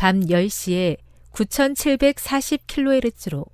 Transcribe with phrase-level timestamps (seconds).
[0.00, 0.96] 밤 10시에
[1.32, 3.46] 9740kHz로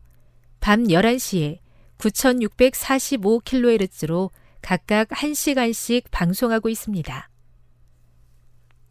[0.61, 1.59] 밤 11시에
[1.99, 4.31] 9645kHz로
[4.63, 7.29] 각각 1시간씩 방송하고 있습니다.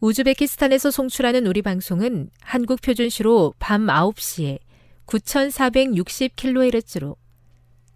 [0.00, 4.58] 우즈베키스탄에서 송출하는 우리 방송은 한국 표준시로 밤 9시에
[5.06, 7.16] 9460kHz로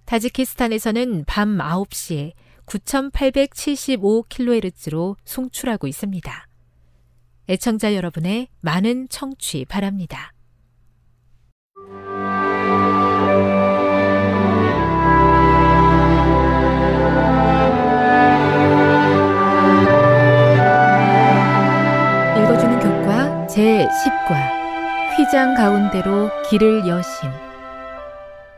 [0.06, 2.32] 타지키스탄에서는 밤 9시에
[2.64, 6.49] 9875kHz로 송출하고 있습니다.
[7.50, 10.32] 애청자 여러분의 많은 청취 바랍니다.
[22.38, 27.30] 읽어주는 교과 제10과 휘장 가운데로 길을 여심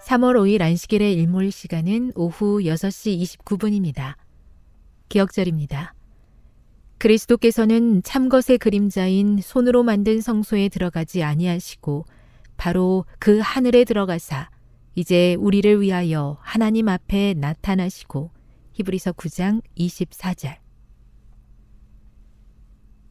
[0.05, 4.17] 3월 5일 안식일의 일몰 시간은 오후 6시 29분입니다.
[5.09, 5.95] 기억절입니다.
[7.03, 12.05] 그리스도께서는 참것의 그림자인 손으로 만든 성소에 들어가지 아니하시고
[12.57, 14.51] 바로 그 하늘에 들어가사
[14.95, 18.31] 이제 우리를 위하여 하나님 앞에 나타나시고
[18.75, 20.59] 히브리서 9장 24절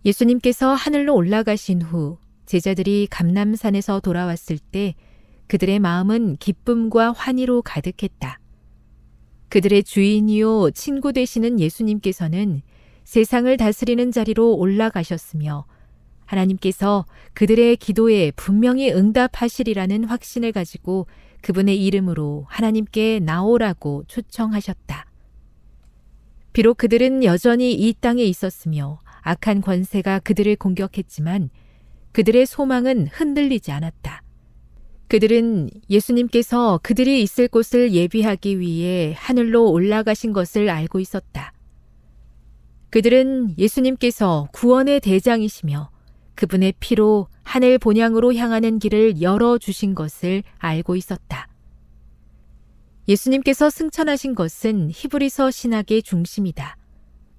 [0.06, 4.96] 예수님께서 하늘로 올라가신 후 제자들이 감남산에서 돌아왔을 때
[5.48, 8.40] 그들의 마음은 기쁨과 환희로 가득했다.
[9.50, 12.62] 그들의 주인이요 친구 되시는 예수님께서는
[13.04, 15.66] 세상을 다스리는 자리로 올라가셨으며
[16.26, 21.08] 하나님께서 그들의 기도에 분명히 응답하시리라는 확신을 가지고
[21.42, 25.06] 그분의 이름으로 하나님께 나오라고 초청하셨다.
[26.54, 31.50] 비록 그들은 여전히 이 땅에 있었으며 악한 권세가 그들을 공격했지만
[32.12, 34.22] 그들의 소망은 흔들리지 않았다.
[35.08, 41.54] 그들은 예수님께서 그들이 있을 곳을 예비하기 위해 하늘로 올라가신 것을 알고 있었다.
[42.92, 45.90] 그들은 예수님께서 구원의 대장이시며
[46.36, 51.48] 그분의 피로 하늘 본향으로 향하는 길을 열어주신 것을 알고 있었다.
[53.08, 56.78] 예수님께서 승천하신 것은 히브리서 신학의 중심이다.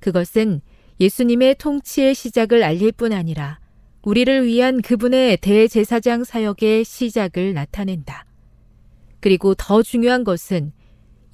[0.00, 0.62] 그것은
[1.00, 3.60] 예수님의 통치의 시작을 알릴 뿐 아니라
[4.02, 8.26] 우리를 위한 그분의 대제사장 사역의 시작을 나타낸다.
[9.20, 10.72] 그리고 더 중요한 것은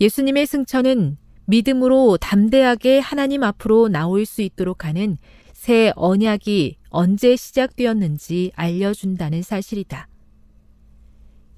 [0.00, 5.16] 예수님의 승천은 믿음으로 담대하게 하나님 앞으로 나올 수 있도록 하는
[5.54, 10.08] 새 언약이 언제 시작되었는지 알려준다는 사실이다.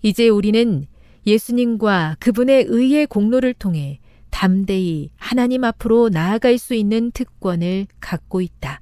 [0.02, 0.86] 이제 우리는
[1.26, 3.98] 예수님과 그분의 의의 공로를 통해
[4.30, 8.80] 담대히 하나님 앞으로 나아갈 수 있는 특권을 갖고 있다.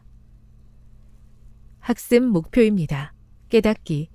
[1.81, 3.15] 학습 목표입니다.
[3.49, 4.11] 깨닫기.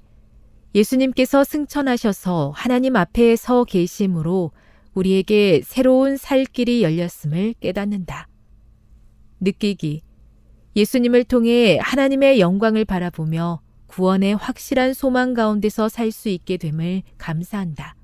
[0.76, 4.52] 예수님께서 승천하셔서 하나님 앞에 서 계심으로
[4.94, 8.28] 우리에게 새로운 살 길이 열렸음을 깨닫는다.
[9.40, 10.02] 느끼기.
[10.76, 17.96] 예수님을 통해 하나님의 영광을 바라보며 구원의 확실한 소망 가운데서 살 수 있게 됨을 감사한다.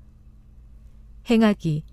[1.28, 1.84] 행하기.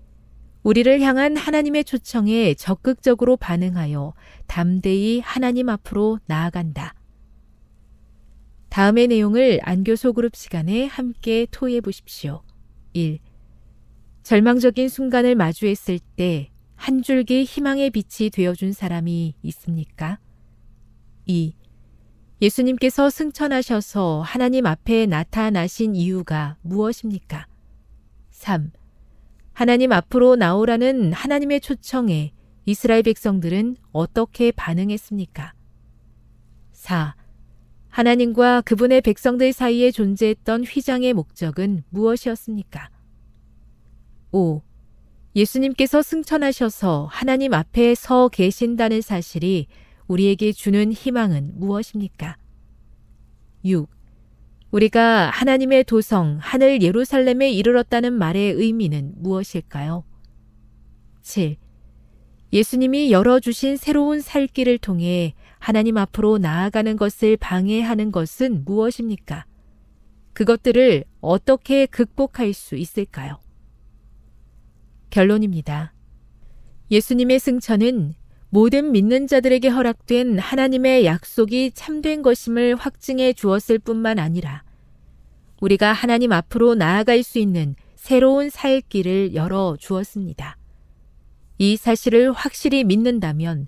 [0.62, 4.14] 우리를 향한 하나님의 초청에 적극적으로 반응하여
[4.46, 6.94] 담대히 하나님 앞으로 나아간다.
[8.68, 12.42] 다음의 내용을 안교 소 그룹 시간에 함께 토해 보십시오.
[12.92, 13.18] 1.
[14.28, 20.18] 절망적인 순간을 마주했을 때 한 줄기 희망의 빛이 되어준 사람이 있습니까?
[21.26, 21.54] 2.
[22.40, 27.46] 예수님께서 승천하셔서 하나님 앞에 나타나신 이유가 무엇입니까?
[28.30, 28.70] 3.
[29.52, 32.32] 하나님 앞으로 나오라는 하나님의 초청에
[32.64, 35.52] 이스라엘 백성들은 어떻게 반응했습니까?
[36.72, 37.16] 4.
[37.88, 42.88] 하나님과 그분의 백성들 사이에 존재했던 휘장의 목적은 무엇이었습니까?
[44.30, 44.62] 5.
[45.34, 49.66] 예수님께서 승천하셔서 하나님 앞에 서 계신다는 사실이
[50.06, 52.36] 우리에게 주는 희망은 무엇입니까?
[53.64, 53.88] 6.
[54.70, 60.04] 우리가 하나님의 도성 하늘 예루살렘에 이르렀다는 말의 의미는 무엇일까요?
[61.22, 61.56] 7.
[62.52, 69.44] 예수님이 열어주신 새로운 살 길을 통해 하나님 앞으로 나아가는 것을 방해하는 것은 무엇입니까?
[70.32, 73.38] 그것들을 어떻게 극복할 수 있을까요?
[75.10, 75.92] 결론입니다.
[76.90, 78.14] 예수님의 승천은
[78.50, 84.62] 모든 믿는 자들에게 허락된 하나님의 약속이 참된 것임을 확증해 주었을 뿐만 아니라
[85.60, 90.56] 우리가 하나님 앞으로 나아갈 수 있는 새로운 살 길을 열어 주었습니다.
[91.58, 93.66] 이 사실을 확실히 믿는다면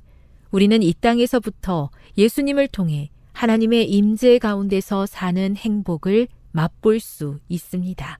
[0.52, 8.19] 우리는 이 땅에서부터 예수님을 통해 하나님의 임재 가운데서 사는 행복을 맛볼 수 있습니다.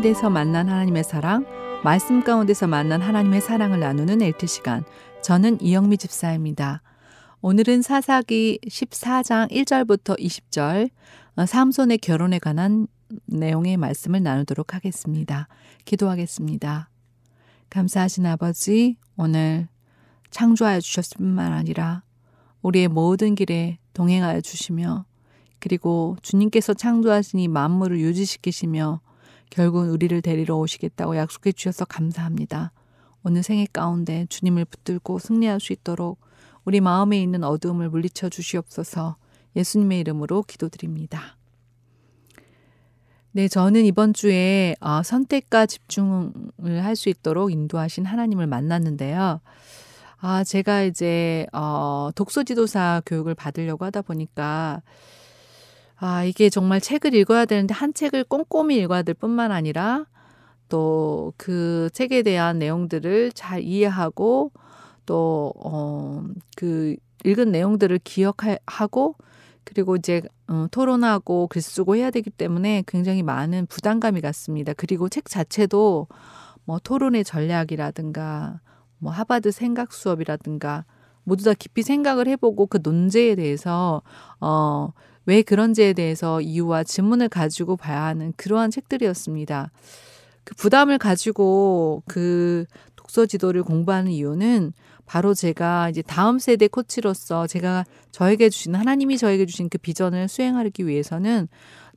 [0.00, 1.44] 가운데서 만난 하나님의 사랑,
[1.84, 4.82] 말씀 가운데서 만난 하나님의 사랑을 나누는 엘트 시간.
[5.22, 6.80] 저는 이영미 집사입니다.
[7.42, 10.88] 오늘은 사사기 14장 1절부터 20절,
[11.36, 12.86] 어, 삼손의 결혼에 관한
[13.26, 15.48] 내용의 말씀을 나누도록 하겠습니다.
[15.84, 16.88] 기도하겠습니다.
[17.68, 19.68] 감사하신 아버지, 오늘
[20.30, 22.04] 창조하여 주셨을 뿐만 아니라
[22.62, 25.04] 우리의 모든 길에 동행하여 주시며
[25.58, 29.00] 그리고 주님께서 창조하신 이 만물을 유지시키시며
[29.50, 32.72] 결국 우리를 데리러 오시겠다고 약속해 주셔서 감사합니다.
[33.22, 36.20] 오늘 생애 가운데 주님을 붙들고 승리할 수 있도록
[36.64, 39.16] 우리 마음에 있는 어두움을 물리쳐 주시옵소서
[39.56, 41.36] 예수님의 이름으로 기도드립니다.
[43.32, 49.40] 네, 저는 이번 주에 어, 선택과 집중을 할 수 있도록 인도하신 하나님을 만났는데요.
[50.18, 54.82] 아, 제가 이제 어, 독서지도사 교육을 받으려고 하다 보니까
[56.00, 60.06] 아, 이게 정말 책을 읽어야 되는데 한 책을 꼼꼼히 읽어야 될 뿐만 아니라
[60.68, 64.52] 또 그 책에 대한 내용들을 잘 이해하고
[65.06, 66.24] 또, 어,
[66.56, 69.16] 그 읽은 내용들을 기억하고
[69.64, 74.72] 그리고 이제 어, 토론하고 글 쓰고 해야 되기 때문에 굉장히 많은 부담감이 갔습니다.
[74.74, 76.08] 그리고 책 자체도
[76.64, 78.60] 뭐 토론의 전략이라든가
[78.98, 80.84] 뭐 하바드 생각 수업이라든가
[81.24, 84.02] 모두 다 깊이 생각을 해보고 그 논제에 대해서
[84.40, 84.92] 어
[85.26, 89.70] 왜 그런지에 대해서 이유와 질문을 가지고 봐야 하는 그러한 책들이었습니다.
[90.44, 92.64] 그 부담을 가지고 그
[92.96, 94.72] 독서 지도를 공부하는 이유는
[95.06, 100.86] 바로 제가 이제 다음 세대 코치로서 제가 저에게 주신 하나님이 저에게 주신 그 비전을 수행하기
[100.86, 101.48] 위해서는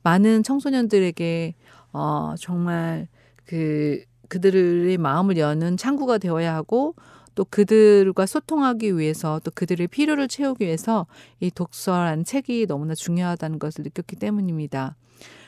[0.02, 1.54] 많은 청소년들에게
[1.92, 3.06] 어 정말
[3.46, 6.94] 그 그들의 마음을 여는 창구가 되어야 하고
[7.34, 11.06] 또 그들과 소통하기 위해서 또 그들의 필요를 채우기 위해서
[11.40, 14.96] 이 독서란 책이 너무나 중요하다는 것을 느꼈기 때문입니다.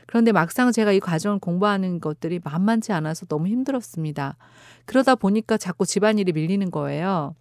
[0.06, 4.36] 그런데 막상 제가 이 과정을 공부하는 것들이 만만치 않아서 너무 힘들었습니다.
[4.84, 7.34] 그러다 보니까 자꾸 집안일이 밀리는 거예요.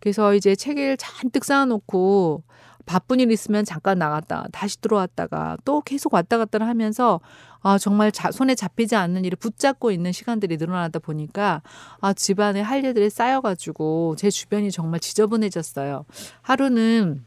[0.00, 2.42] 그래서 이제 책을 잔뜩 쌓아놓고
[2.86, 7.20] 바쁜 일 있으면 잠깐 나갔다 다시 들어왔다가 또 계속 왔다 갔다 하면서
[7.62, 11.62] 아 정말 자, 손에 잡히지 않는 일을 붙잡고 있는 시간들이 늘어나다 보니까
[12.00, 16.04] 아 집안에 할 일들이 쌓여가지고 제 주변이 정말 지저분해졌어요.
[16.42, 17.24] 하루는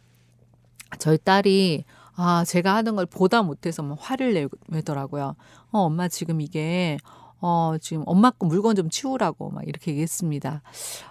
[0.99, 1.85] 저희 딸이
[2.15, 5.35] 아 제가 하는 걸 보다 못해서 뭐 화를 내더라고요.
[5.71, 6.97] 어 엄마 지금 이게
[7.39, 10.61] 어, 지금 엄마 거 물건 좀 치우라고 막 이렇게 얘기했습니다.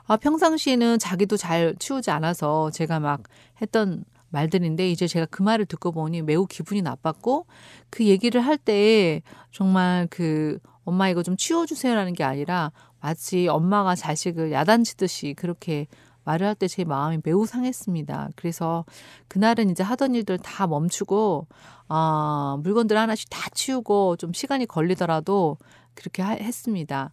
[0.07, 3.23] 아, 평상시에는 자기도 잘 치우지 않아서 제가 막
[3.63, 4.05] 했던
[4.37, 7.47] 말들인데 이제 제가 그 말을 듣고 보니 매우 기분이 나빴고
[7.91, 14.53] 그 얘기를 할 때 정말 그 엄마 이거 좀 치워주세요라는 게 아니라 마치 엄마가 자식을
[14.53, 15.87] 야단치듯이 그렇게
[16.25, 18.31] 말을 할 때 제 마음이 매우 상했습니다.
[18.37, 18.85] 그래서
[19.29, 21.47] 그날은 이제 하던 일들 다 멈추고
[21.89, 25.57] 아 물건들 하나씩 다 치우고 좀 시간이 걸리더라도
[25.95, 27.13] 그렇게 하, 했습니다.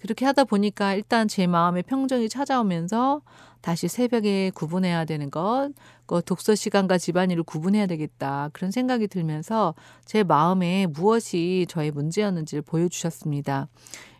[0.00, 3.22] 그렇게 하다 보니까 일단 제 마음의 평정이 찾아오면서
[3.60, 5.70] 다시 새벽에 구분해야 되는 것,
[6.06, 8.48] 그 독서 시간과 집안일을 구분해야 되겠다.
[8.52, 9.74] 그런 생각이 들면서
[10.06, 13.68] 제 마음에 무엇이 저의 문제였는지를 보여주셨습니다.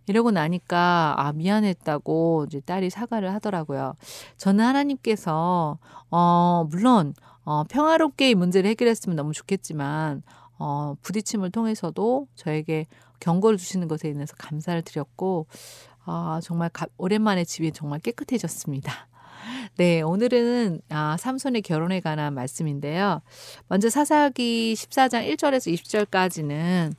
[0.06, 3.94] 이러고 나니까 아 미안했다고 이제 딸이 사과를 하더라고요.
[4.36, 5.78] 저는 하나님께서
[6.10, 10.22] 어 물론 어, 평화롭게 이 문제를 해결했으면 너무 좋겠지만
[10.58, 12.86] 어, 부딪힘을 통해서도 저에게
[13.20, 15.46] 경고를 주시는 것에 인해서 감사를 드렸고
[16.04, 19.08] 아, 정말 가, 오랜만에 집이 정말 깨끗해졌습니다.
[19.76, 23.22] 네, 오늘은 아, 삼손의 결혼에 관한 말씀인데요.
[23.68, 26.94] 먼저 사사기 14장 1절에서 20절까지는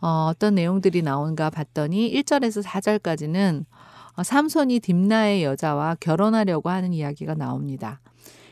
[0.00, 3.64] 어, 어떤 내용들이 나온가 봤더니 1절에서 4절까지는
[4.16, 8.00] 어, 삼손이 딥나의 여자와 결혼하려고 하는 이야기가 나옵니다.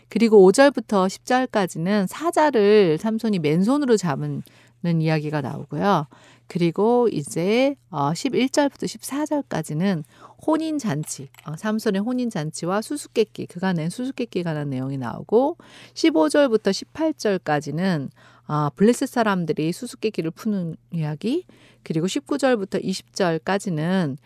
[0.08, 4.42] 그리고 5절부터 10절까지는 사자를 삼손이 맨손으로 잡은
[4.84, 6.06] 이야기가 나오고요.
[6.54, 10.04] 그리고 이제 어 11절부터 14절까지는
[10.46, 15.56] 혼인 잔치, 어 삼손의 혼인 잔치와 수수께끼, 낸 수수께끼에 관한 내용이 나오고
[15.94, 18.08] 15절부터 18절까지는
[18.46, 21.44] 어 블레셋 사람들이 수수께끼를 푸는 이야기,
[21.82, 24.16] 그리고 19절부터 20절까지는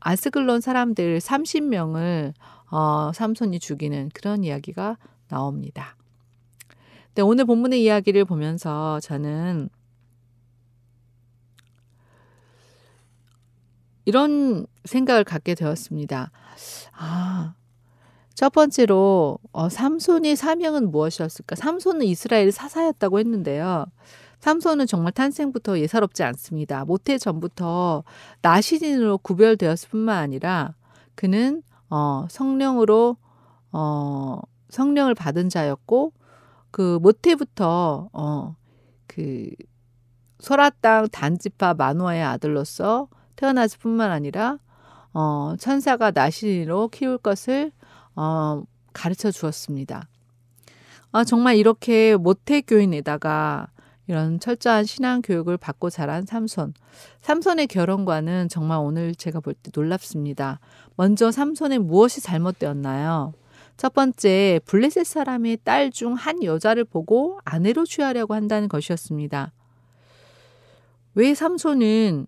[0.00, 2.34] 아스글론 사람들 30명을
[2.72, 5.96] 어 삼손이 죽이는 그런 이야기가 나옵니다.
[7.14, 9.70] 네, 오늘 본문의 이야기를 보면서 저는
[14.04, 16.30] 이런 생각을 갖게 되었습니다.
[16.92, 17.54] 아,
[18.34, 21.56] 첫 번째로 어, 삼손의 사명은 무엇이었을까?
[21.56, 23.86] 삼손은 이스라엘 사사였다고 했는데요.
[24.40, 26.84] 삼손은 정말 탄생부터 예사롭지 않습니다.
[26.84, 28.04] 모태 전부터
[28.42, 30.74] 나시인으로 구별되었을 뿐만 아니라
[31.14, 33.16] 그는 어, 성령으로
[33.72, 36.12] 어, 성령을 받은 자였고
[36.70, 38.56] 그 모태부터 어,
[39.06, 39.48] 그
[40.40, 44.58] 소라 땅 단지파 마노아의 아들로서 태어났을 뿐만 아니라
[45.12, 47.72] 어, 천사가 나시로 키울 것을
[48.16, 48.62] 어,
[48.92, 50.08] 가르쳐 주었습니다.
[51.12, 53.68] 아, 정말 이렇게 모태교인에다가
[54.06, 56.74] 이런 철저한 신앙 교육을 받고 자란 삼손.
[57.22, 60.60] 삼손의 결혼과는 정말 오늘 제가 볼 때 놀랍습니다.
[60.96, 63.32] 먼저 삼손의 무엇이 잘못되었나요?
[63.76, 69.52] 첫 번째, 블레셋 사람의 딸 중 한 여자를 보고 아내로 취하려고 한다는 것이었습니다.
[71.14, 72.26] 왜 삼손은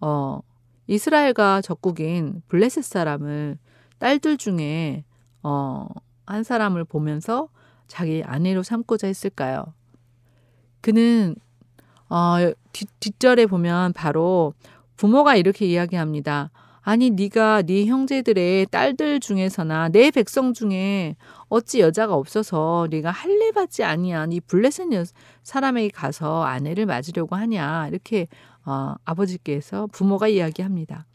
[0.00, 0.40] 어,
[0.86, 3.58] 이스라엘과 적국인 블레셋 사람을
[3.98, 5.04] 딸들 중에
[5.42, 5.86] 어,
[6.26, 7.48] 한 사람을 보면서
[7.86, 9.72] 자기 아내로 삼고자 했을까요?
[10.80, 11.34] 그는
[12.08, 12.36] 어,
[12.72, 14.54] 뒷, 뒷절에 보면 바로
[14.96, 16.50] 부모가 이렇게 이야기합니다.
[16.80, 21.16] 아니 네가 네 형제들의 딸들 중에서나 내 백성 중에
[21.48, 24.24] 어찌 여자가 없어서 네가 할례 받지 아니야.
[24.24, 24.88] 네 블레셋
[25.42, 27.88] 사람에게 가서 아내를 맞으려고 하냐.
[27.88, 28.26] 이렇게
[28.68, 31.06] 어, 아버지께서 부모가 이야기합니다.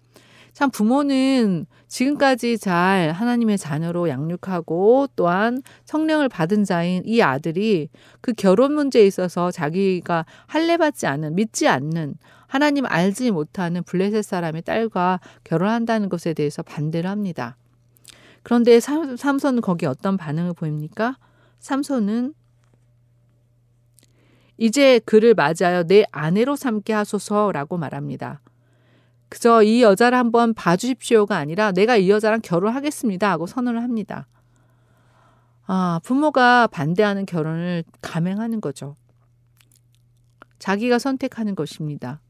[0.54, 7.90] 참 부모는 지금까지 잘 하나님의 자녀로 양육하고 또한 성령을 받은 자인 이 아들이
[8.22, 12.16] 그 결혼 문제에 있어서 자기가 할례 받지 않는 믿지 않는
[12.48, 17.56] 하나님 알지 못하는 블레셋 사람의 딸과 결혼한다는 것에 대해서 반대를 합니다.
[18.42, 21.18] 그런데 삼손은 거기에 어떤 반응을 보입니까?
[21.60, 22.34] 삼손은
[24.64, 25.84] 이제 그를 맞아요.
[25.84, 28.40] 내 아내로 삼게 하소서라고 말합니다.
[29.28, 34.26] 그저 이 여자를 한번 봐주십시오가 아니라 내가 이 여자랑 결혼하겠습니다 하고 선언을 합니다.
[35.66, 38.96] 아, 부모가 반대하는 결혼을 감행하는 거죠.
[40.60, 42.22] 자기가 선택하는 것입니다.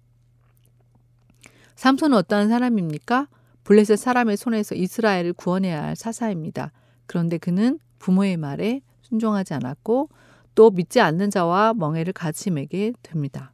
[1.75, 3.27] 삼손은 어떠한 사람입니까?
[3.63, 6.71] 블레셋 사람의 손에서 이스라엘을 구원해야 할 사사입니다.
[7.05, 10.09] 그런데 그는 부모의 말에 순종하지 않았고
[10.55, 13.51] 또 믿지 않는 자와 멍해를 같이 매게 됩니다.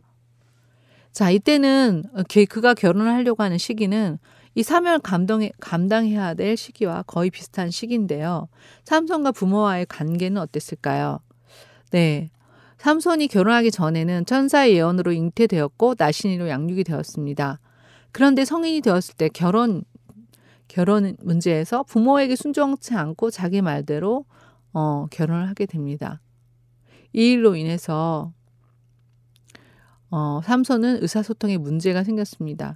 [1.11, 2.03] 자, 이때는
[2.49, 4.19] 그가 결혼을 하려고 하는 시기는
[4.55, 8.47] 이 사명을 감동해, 감당해야 될 시기와 거의 비슷한 시기인데요.
[8.83, 11.19] 삼손과 부모와의 관계는 어땠을까요?
[11.91, 12.29] 네.
[12.77, 17.59] 삼손이 결혼하기 전에는 천사의 예언으로 잉태되었고 나신이로 양육이 되었습니다.
[18.11, 19.83] 그런데 성인이 되었을 때 결혼
[20.67, 24.25] 결혼 문제에서 부모에게 순종치 않고 자기 말대로
[24.71, 26.21] 어, 결혼을 하게 됩니다.
[27.13, 28.33] 이 일로 인해서
[30.11, 32.75] 어, 삼손은 의사소통에 문제가 생겼습니다.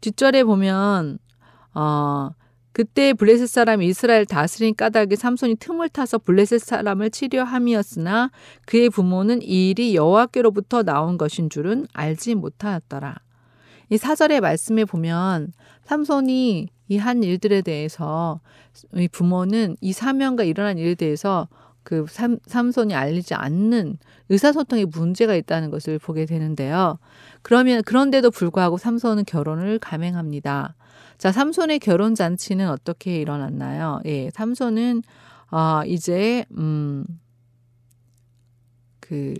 [0.00, 1.18] 뒷절에 보면
[1.74, 2.30] 어,
[2.72, 8.30] 그때 블레셋 사람이 이스라엘 다스린 까닭에 삼손이 틈을 타서 블레셋 사람을 치료함이었으나
[8.66, 13.16] 그의 부모는 이 일이 여호와께로부터 나온 것인 줄은 알지 못하였더라.
[13.90, 15.52] 이 사절의 말씀에 보면
[15.84, 18.40] 삼손이 이 한 일들에 대해서
[18.94, 21.48] 이 부모는 이 사명과 일어난 일에 대해서
[21.82, 23.98] 그 삼, 삼손이 알리지 않는
[24.28, 26.98] 의사소통에 문제가 있다는 것을 보게 되는데요.
[27.42, 30.74] 그러면 그런데도 불구하고 삼손은 결혼을 감행합니다.
[31.18, 34.00] 자, 삼손의 결혼 잔치는 어떻게 일어났나요?
[34.06, 35.02] 예, 삼손은
[35.50, 37.04] 어, 이제 음,
[39.00, 39.34] 그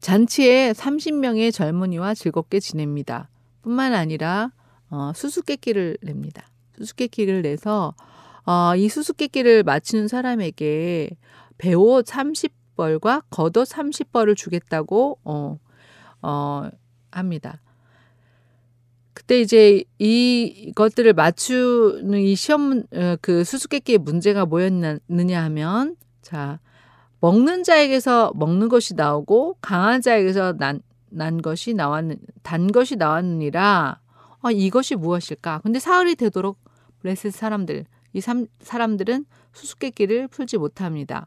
[0.00, 3.28] 잔치에 30명의 젊은이와 즐겁게 지냅니다.
[3.62, 4.52] 뿐만 아니라
[4.90, 6.48] 어, 수수께끼를 냅니다.
[6.78, 7.94] 수수께끼를 내서
[8.46, 11.10] 어, 이 수수께끼를 맞히는 사람에게
[11.58, 15.58] 배옷 30벌과 겉옷 30벌을 주겠다고 어,
[16.22, 16.70] 어,
[17.10, 17.60] 합니다.
[19.12, 26.60] 그때 이제 이것들을 맞추는 이 시험 어, 그 수수께끼의 문제가 뭐였느냐 하면 자
[27.18, 34.00] 먹는 자에게서 먹는 것이 나오고 강한 자에게서 난, 난 것이 나왔는 단 것이 나왔느니라
[34.42, 35.62] 어, 이것이 무엇일까?
[35.64, 36.58] 근데 사흘이 되도록
[37.00, 37.86] 블레셋 사람들
[38.16, 41.26] 이 삼, 사람들은 수수께끼를 풀지 못합니다.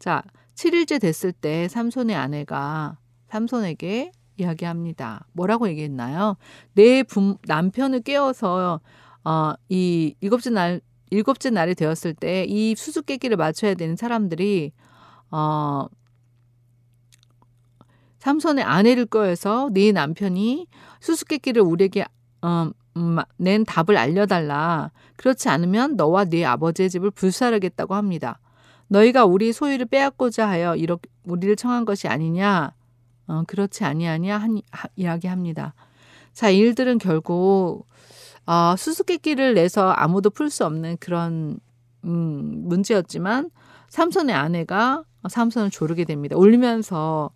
[0.00, 0.24] 자,
[0.56, 5.24] 7일째 됐을 때 삼손의 아내가 삼손에게 이야기합니다.
[5.32, 6.36] 뭐라고 얘기했나요?
[6.74, 8.80] 내 부, 남편을 깨워서
[9.24, 10.80] 어, 이 일곱째 날
[11.10, 14.72] 일곱째 날이 되었을 때 이 수수께끼를 맞춰야 되는 사람들이
[15.30, 15.86] 어,
[18.18, 20.66] 삼손의 아내를 꺼해서 네 남편이
[20.98, 22.04] 수수께끼를 우리에게
[22.42, 22.72] 어, 음,
[23.36, 24.90] 낸 답을 알려달라.
[25.16, 28.40] 그렇지 않으면 너와 네 아버지의 집을 불사르겠다고 합니다.
[28.88, 32.72] 너희가 우리 소유를 빼앗고자 하여 이렇게 우리를 청한 것이 아니냐?
[33.28, 35.74] 어, 그렇지 아니하냐 한 하, 이야기합니다.
[36.32, 37.86] 자, 일들은 결국
[38.46, 41.58] 어, 수수께끼를 내서 아무도 풀 수 없는 그런
[42.04, 43.50] 음, 문제였지만
[43.88, 46.36] 삼손의 아내가 삼손을 조르게 됩니다.
[46.36, 47.30] 울면서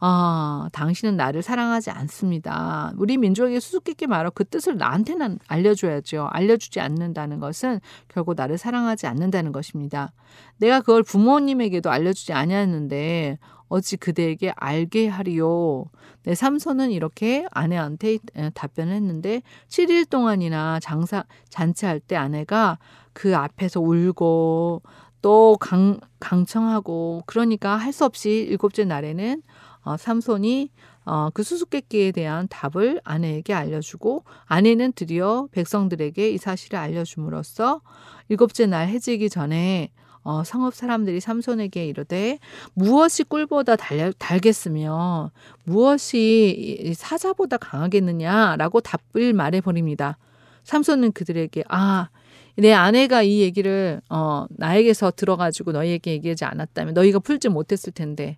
[0.00, 2.92] 아, 당신은 나를 사랑하지 않습니다.
[2.96, 6.28] 우리 민족에게 수수께끼 말어 그 뜻을 나한테는 알려줘야죠.
[6.30, 10.12] 알려주지 않는다는 것은 결국 나를 사랑하지 않는다는 것입니다.
[10.58, 13.38] 내가 그걸 부모님에게도 알려주지 아니었는데
[13.68, 15.86] 어찌 그대에게 알게 하리요.
[16.22, 18.18] 내 삼손은 이렇게 아내한테
[18.54, 22.78] 답변을 했는데 7일 동안이나 장사 잔치할 때 아내가
[23.12, 24.82] 그 앞에서 울고
[25.20, 29.42] 또 강, 강청하고 그러니까 할 수 없이 일곱째 날에는
[29.88, 30.68] 어, 삼손이
[31.06, 37.80] 어, 그 수수께끼에 대한 답을 아내에게 알려주고 아내는 드디어 백성들에게 이 사실을 알려줌으로써
[38.28, 39.90] 일곱째 날 해지기 전에
[40.24, 42.38] 어, 성읍 사람들이 삼손에게 이르되
[42.74, 45.30] 무엇이 꿀보다 달, 달겠으며
[45.64, 50.18] 무엇이 사자보다 강하겠느냐라고 답을 말해버립니다.
[50.64, 52.10] 삼손은 그들에게 아,
[52.56, 58.36] 내 아내가 이 얘기를 어, 나에게서 들어가지고 너희에게 얘기하지 않았다면 너희가 풀지 못했을 텐데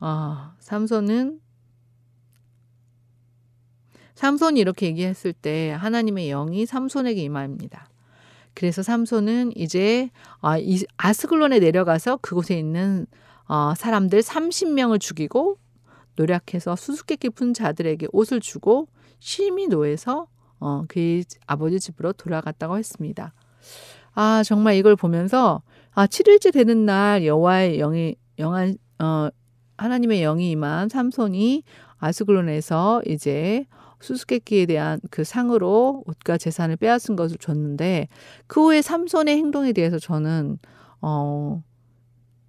[0.00, 1.40] 아, 삼손은
[4.14, 7.88] 삼손이 이렇게 얘기했을 때 하나님의 영이 삼손에게 임합니다.
[8.54, 10.56] 그래서 삼손은 이제 아,
[10.96, 13.06] 아스글론에 내려가서 그곳에 있는
[13.46, 15.58] 어, 사람들 30명을 죽이고
[16.16, 18.88] 노력해서 수수께끼 푼 자들에게 옷을 주고
[19.20, 20.26] 심히 노해서
[20.60, 23.32] 어, 그 아버지 집으로 돌아갔다고 했습니다.
[24.14, 29.28] 아 정말 이걸 보면서 아 7일째 되는 날 여호와의 영이 영한 어,
[29.78, 31.62] 하나님의 영이 임한 삼손이
[31.98, 33.64] 아스글론에서 이제
[34.00, 38.08] 수수께끼에 대한 그 상으로 옷과 재산을 빼앗은 것을 줬는데
[38.46, 40.58] 그 후에 삼손의 행동에 대해서 저는
[41.00, 41.62] 어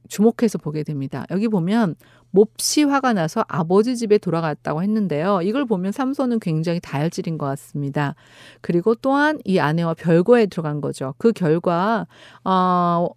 [0.07, 1.25] 주목해서 보게 됩니다.
[1.31, 1.95] 여기 보면
[2.31, 5.41] 몹시 화가 나서 아버지 집에 돌아갔다고 했는데요.
[5.43, 8.15] 이걸 보면 삼손은 굉장히 다혈질인 것 같습니다.
[8.61, 11.15] 그리고 또한 이 아내와 별거에 들어간 거죠.
[11.17, 12.07] 그 결과
[12.43, 13.09] 어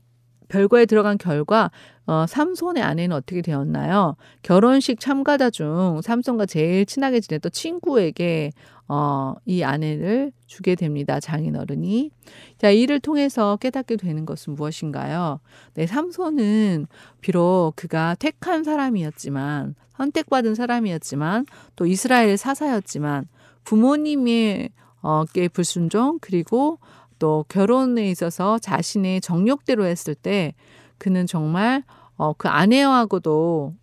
[0.53, 1.71] 별거에 들어간 결과
[2.07, 4.17] 어, 삼손의 아내는 어떻게 되었나요?
[4.43, 8.53] 결혼식 참가자 중 삼손과 제일 친하게 지냈던 친구에게
[8.87, 11.19] 어, 이 아내를 주게 됩니다.
[11.19, 12.11] 장인 어른이.
[12.59, 15.41] 자, 이를 통해서 깨닫게 되는 것은 무엇인가요?
[15.75, 16.87] 네, 삼손은
[17.23, 23.29] 비록 그가 택한 사람이었지만, 선택받은 사람이었지만, 또 이스라엘의 사사였지만,
[23.65, 26.79] 부모님의 어, 께 불순종, 그리고
[27.23, 30.55] 또 결혼에 있어서 자신의 정욕대로 했을 때
[30.99, 31.85] 그는 정말
[32.17, 33.77] 어, 그 아내하고도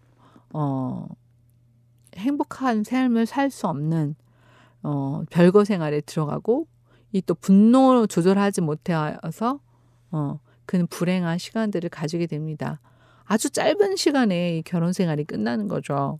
[0.52, 1.08] 어,
[2.18, 4.16] 행복한 삶을 살 수 없는
[4.84, 6.68] 어, 별거 생활에 들어가고
[7.14, 9.62] 이 또 분노 조절하지 못해서
[10.12, 12.82] 어, 그는 불행한 시간들을 가지게 됩니다.
[13.24, 16.20] 아주 짧은 시간에 이 결혼 생활이 끝나는 거죠.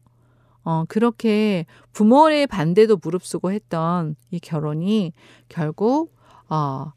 [0.64, 5.12] 어, 그렇게 부모의 반대도 무릅쓰고 했던 이 결혼이
[5.50, 6.16] 결국
[6.48, 6.94] 어,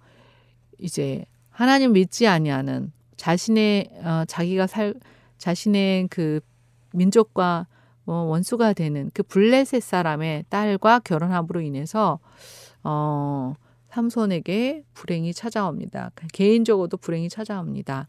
[0.83, 4.95] 이제 하나님 믿지 아니하는 자신의 어, 자기가 살
[5.39, 6.41] 자신의 그
[6.93, 7.67] 민족과
[8.07, 12.19] 어, 원수가 되는 그 블레셋 사람의 딸과 결혼함으로 인해서
[12.83, 13.55] 어,
[13.91, 16.11] 삼손에게 불행이 찾아옵니다.
[16.33, 18.09] 개인적으로도 불행이 찾아옵니다.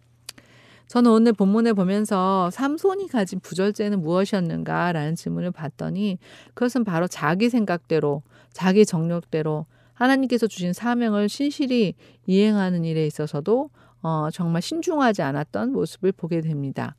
[0.87, 6.17] 저는 오늘 본문을 보면서 삼손이 가진 부절제는 무엇이었는가라는 질문을 받더니
[6.53, 11.93] 그것은 바로 자기 생각대로 자기 정력대로 하나님께서 주신 사명을 신실히
[12.25, 13.69] 이행하는 일에 있어서도
[14.01, 16.95] 어, 정말 신중하지 않았던 모습을 보게 됩니다.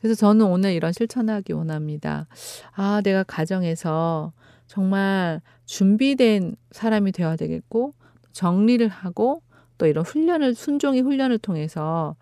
[0.00, 2.26] 그래서 저는 오늘 이런 실천하기 원합니다.
[2.72, 4.32] 아, 내가 가정에서
[4.66, 7.94] 정말 준비된 사람이 되어야 되겠고,
[8.32, 9.42] 정리를 하고,
[9.76, 12.14] 또 이런 훈련을 순종의 훈련을 통해서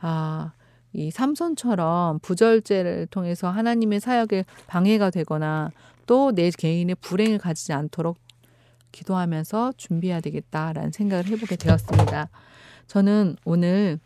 [0.00, 0.52] 아,
[0.92, 5.70] 이 삼손처럼 부절제를 통해서 하나님의 사역에 방해가 되거나
[6.06, 8.16] 또 내 개인의 불행을 가지지 않도록
[8.92, 12.28] 기도하면서 준비해야 되겠다라는 생각을 해보게 되었습니다.
[12.86, 13.98] 저는 오늘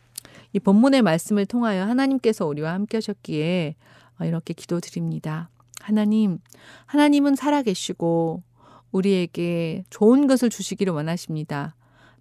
[0.53, 3.75] 이 본문의 말씀을 통하여 하나님께서 우리와 함께 하셨기에
[4.21, 5.49] 어, 이렇게 기도드립니다.
[5.81, 6.39] 하나님,
[6.87, 8.43] 하나님은 살아계시고
[8.93, 11.75] 우리에게 좋은 것을 주시기를 원하십니다.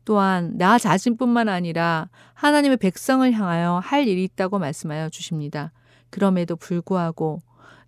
[0.06, 5.72] 또한 나 자신뿐만 아니라 하나님의 백성을 향하여 할 일이 있다고 말씀하여 주십니다.
[6.10, 7.42] 그럼에도 불구하고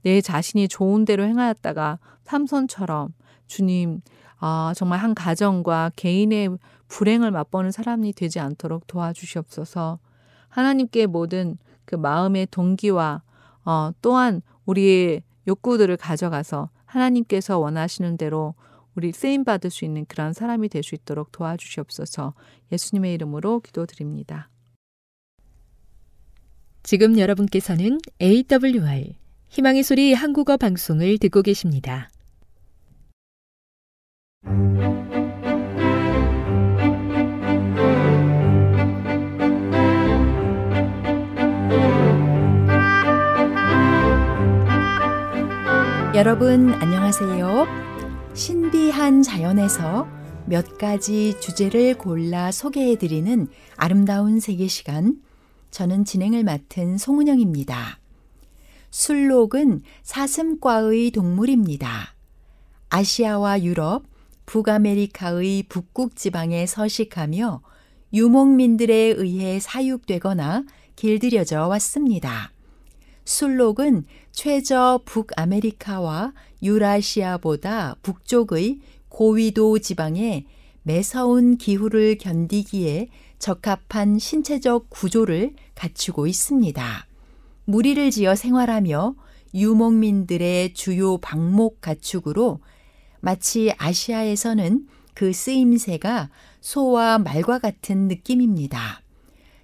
[0.03, 3.13] 내 자신이 좋은 대로 행하였다가 삼손처럼
[3.47, 4.01] 주님
[4.45, 6.57] 아, 정말 한 가정과 개인의
[6.89, 9.99] 불행을 맛보는 사람이 되지 않도록 도와주시옵소서.
[10.49, 13.21] 하나님께 모든 그 마음의 동기와
[13.63, 18.53] 어, 또한 우리의 욕구들을 가져가서 하나님께서 원하시는 대로
[18.95, 22.33] 우리 쓰임 받을 수 있는 그런 사람이 될 수 있도록 도와주시옵소서.
[22.73, 24.49] 예수님의 이름으로 기도드립니다.
[26.83, 29.13] 지금 여러분께서는 AWR
[29.47, 32.09] 희망의 소리 한국어 방송을 듣고 계십니다.
[46.15, 47.65] 여러분 안녕하세요.
[48.33, 50.07] 신비한 자연에서
[50.45, 55.21] 몇 가지 주제를 골라 소개해 드리는 아름다운 세계 시간.
[55.71, 57.99] 저는 진행을 맡은 송은영입니다.
[58.91, 62.13] 술록은 사슴과의 동물입니다.
[62.89, 64.03] 아시아와 유럽,
[64.45, 67.61] 북아메리카의 북극 지방에 서식하며
[68.13, 70.63] 유목민들에 의해 사육되거나
[70.95, 72.51] 길들여져 왔습니다.
[73.25, 78.79] 술록은 최저 북아메리카와 유라시아보다 북쪽의
[79.09, 80.45] 고위도 지방에
[80.83, 83.07] 매서운 기후를 견디기에
[83.39, 87.07] 적합한 신체적 구조를 갖추고 있습니다.
[87.65, 89.15] 무리를 지어 생활하며
[89.53, 92.59] 유목민들의 주요 방목 가축으로
[93.25, 99.01] 마치 아시아에서는 그 쓰임새가 소와 말과 같은 느낌입니다.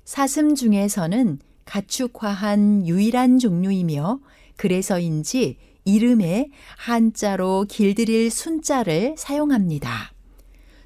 [0.05, 4.21] 사슴 중에서는 가축화한 유일한 종류이며
[4.55, 10.13] 그래서인지 이름에 한자로 길들일 순자를 사용합니다.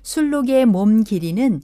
[0.01, 1.61] 술록의 몸 길이는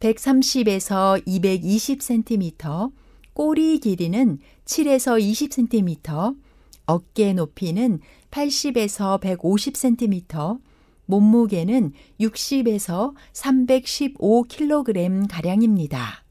[0.00, 2.92] 130에서 220cm,
[3.32, 6.36] 꼬리 길이는 7에서 20cm,
[6.84, 10.60] 어깨 높이는 80에서 150cm,
[11.06, 16.24] 몸무게는 60에서 315kg 가량입니다.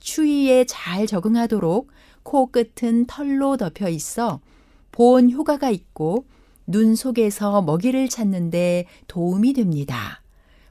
[0.00, 1.90] 추위에 잘 적응하도록
[2.22, 4.40] 코 끝은 털로 덮여 있어
[4.90, 6.26] 보온 효과가 있고
[6.66, 10.22] 눈 속에서 먹이를 찾는데 도움이 됩니다.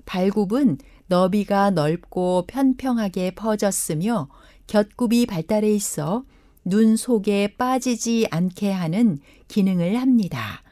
[0.06, 4.30] 발굽은 너비가 넓고 편평하게 퍼졌으며
[4.68, 6.24] 곁굽이 발달해 있어
[6.66, 10.63] 눈 속에 빠지지 않게 하는 기능을 합니다.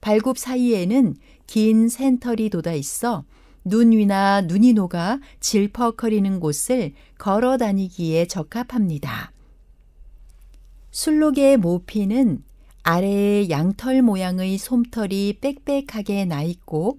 [0.00, 3.24] 발굽 사이에는 긴 센터리 돋아 있어
[3.64, 9.32] 눈 위나 눈이 녹아 질퍽거리는 곳을 걸어 다니기에 적합합니다.
[10.90, 12.42] 술록의 모피는
[12.82, 16.98] 아래에 양털 모양의 솜털이 빽빽하게 나 있고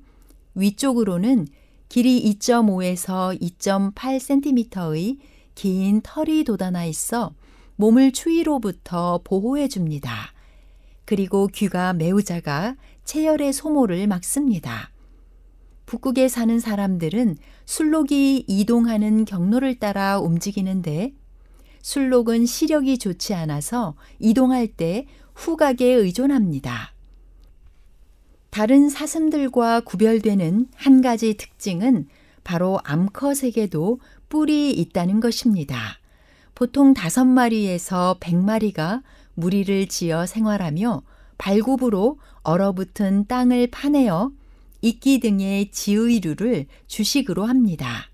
[0.53, 1.47] 위쪽으로는
[1.89, 5.17] 길이 2.5에서 2.8cm의
[5.55, 7.33] 긴 털이 돋아나 있어
[7.75, 10.33] 몸을 추위로부터 보호해 줍니다.
[11.11, 14.91] 그리고 귀가 매우 작아 체열의 소모를 막습니다.
[15.85, 21.13] 북극에 사는 사람들은 술록이 이동하는 경로를 따라 움직이는데
[21.81, 26.93] 술록은 시력이 좋지 않아서 이동할 때 후각에 의존합니다.
[28.49, 32.07] 다른 사슴들과 구별되는 한 가지 특징은
[32.45, 35.99] 바로 암컷에게도 뿔이 있다는 것입니다.
[36.55, 39.03] 보통 다섯 마리에서 백 마리가
[39.41, 41.01] 무리를 지어 생활하며
[41.37, 44.31] 발굽으로 얼어붙은 땅을 파내어
[44.81, 48.09] 이끼 등의 지의류를 주식으로 합니다.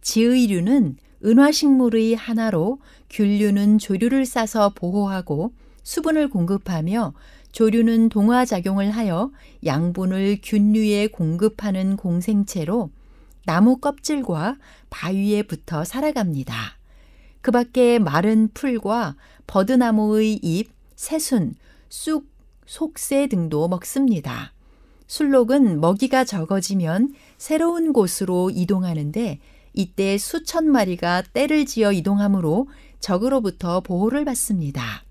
[0.00, 2.78] 지의류는 은화식물의 하나로
[3.10, 5.52] 균류는 조류를 싸서 보호하고
[5.82, 7.12] 수분을 공급하며
[7.52, 9.30] 조류는 동화작용을 하여
[9.66, 12.90] 양분을 균류에 공급하는 공생체로
[13.44, 14.56] 나무 껍질과
[14.88, 16.79] 바위에 붙어 살아갑니다.
[17.42, 21.54] 그 밖에 마른 풀과 버드나무의 잎, 새순,
[21.88, 22.26] 쑥,
[22.66, 24.52] 속새 등도 먹습니다.
[25.06, 29.40] 술록은 먹이가 적어지면 새로운 곳으로 이동하는데
[29.72, 32.68] 이때 수천 마리가 떼를 지어 이동하므로
[33.00, 35.04] 적으로부터 보호를 받습니다.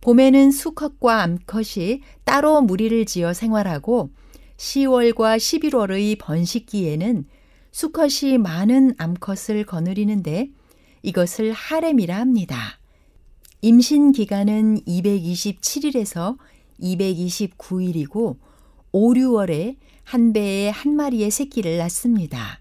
[0.00, 4.10] 봄에는 수컷과 암컷이 따로 무리를 지어 생활하고
[4.56, 7.26] 10월과 11월의 번식기에는
[7.72, 10.48] 수컷이 많은 암컷을 거느리는데
[11.06, 12.80] 이것을 하렘이라 합니다.
[13.62, 16.36] 임신 기간은 227일에서
[16.80, 18.36] 229일이고
[18.90, 22.58] 5, 6월에 한 배에 한 마리의 새끼를 낳습니다.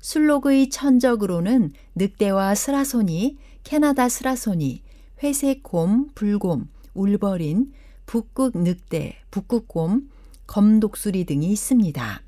[0.00, 4.82] 술록의 천적으로는 늑대와 스라소니, 캐나다 스라소니,
[5.22, 7.72] 회색곰, 불곰, 울버린,
[8.04, 10.10] 북극 늑대, 북극곰,
[10.48, 12.25] 검독수리 등이 있습니다.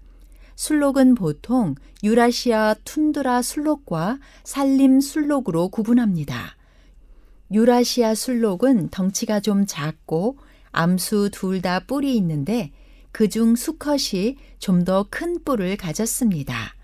[0.58, 6.56] 술록은 보통 유라시아 툰드라 술록과 산림 술록으로 구분합니다.
[7.52, 10.36] 유라시아 술록은 덩치가 좀 작고
[10.72, 12.72] 암수 둘 다 뿔이 있는데
[13.12, 16.74] 그중 수컷이 좀 더 큰 뿔을 가졌습니다.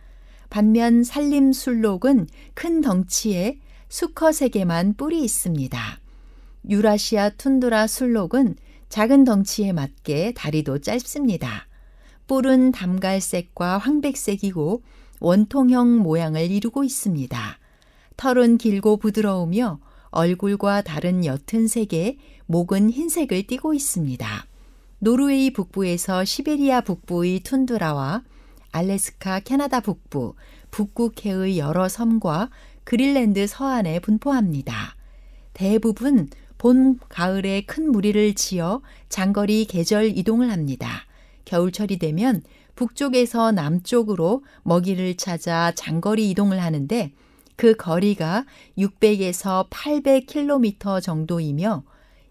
[0.50, 3.58] 반면 산림 술록은 큰 덩치에
[3.88, 6.00] 수컷에게만 뿔이 있습니다.
[6.70, 8.54] 유라시아 툰드라 술록은
[8.88, 11.66] 작은 덩치에 맞게 다리도 짧습니다.
[12.26, 14.82] 뿔은 담갈색과 황백색이고
[15.20, 17.58] 원통형 모양을 이루고 있습니다.
[18.16, 24.46] 털은 길고 부드러우며 얼굴과 다른 옅은 색에 목은 흰색을 띠고 있습니다.
[25.00, 28.22] 노르웨이 북부에서 시베리아 북부의 툰드라와
[28.70, 30.34] 알래스카 캐나다 북부,
[30.70, 32.50] 북극해의 여러 섬과
[32.84, 34.96] 그린랜드 서안에 분포합니다.
[35.52, 41.06] 대부분 봄, 가을에 큰 무리를 지어 장거리 계절 이동을 합니다.
[41.44, 42.42] 겨울철이 되면
[42.74, 47.12] 북쪽에서 남쪽으로 먹이를 찾아 장거리 이동을 하는데
[47.56, 48.46] 그 거리가
[48.78, 51.84] 600에서 800km 정도이며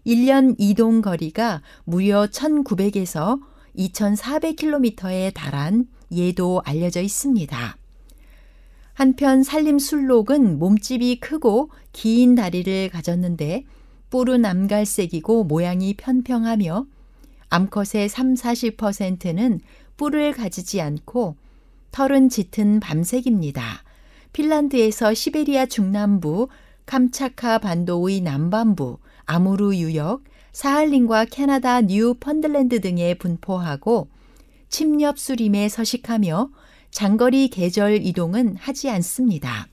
[0.06, 3.40] 1년 이동 거리가 무려 1900에서
[3.76, 7.76] 2400km에 달한 예도 알려져 있습니다.
[8.92, 13.64] 한편 산림순록은 몸집이 크고 긴 다리를 가졌는데
[14.10, 16.86] 뿔은 암갈색이고 모양이 편평하며
[17.54, 19.60] 암컷의 3, 40%는
[19.96, 21.36] 뿔을 가지지 않고
[21.92, 23.84] 털은 짙은 밤색입니다.
[24.32, 26.48] 핀란드에서 시베리아 중남부,
[26.86, 34.08] 캄차카 반도의 남반부, 아무르 유역, 사할린과 캐나다 뉴펀들랜드 등에 분포하고
[34.68, 36.50] 침엽 수림에 서식하며
[36.90, 39.68] 장거리 계절 이동은 하지 않습니다.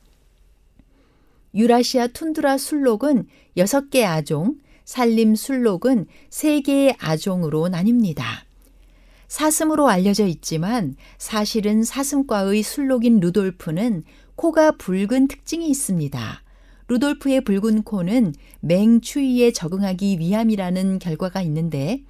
[1.56, 3.26] 유라시아 툰드라 술록은
[3.58, 4.58] 6개 아종,
[4.92, 8.24] 산림 술록은 3개의 아종으로 나뉩니다.
[9.30, 14.04] 사슴으로 알려져 있지만 사실은 사슴과의 술록인 루돌프는
[14.36, 16.44] 코가 붉은 특징이 있습니다.
[16.90, 22.04] 루돌프의 붉은 코는 맹추위에 적응하기 위함이라는 결과가 있는데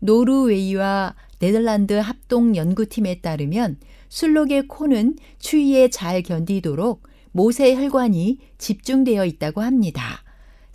[0.00, 3.78] 노르웨이와 네덜란드 합동 연구팀에 따르면
[4.10, 10.27] 술록의 코는 추위에 잘 견디도록 모세 혈관이 집중되어 있다고 합니다.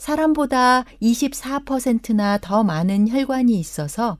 [0.04, 4.18] 사람보다 24%나 더 많은 혈관이 있어서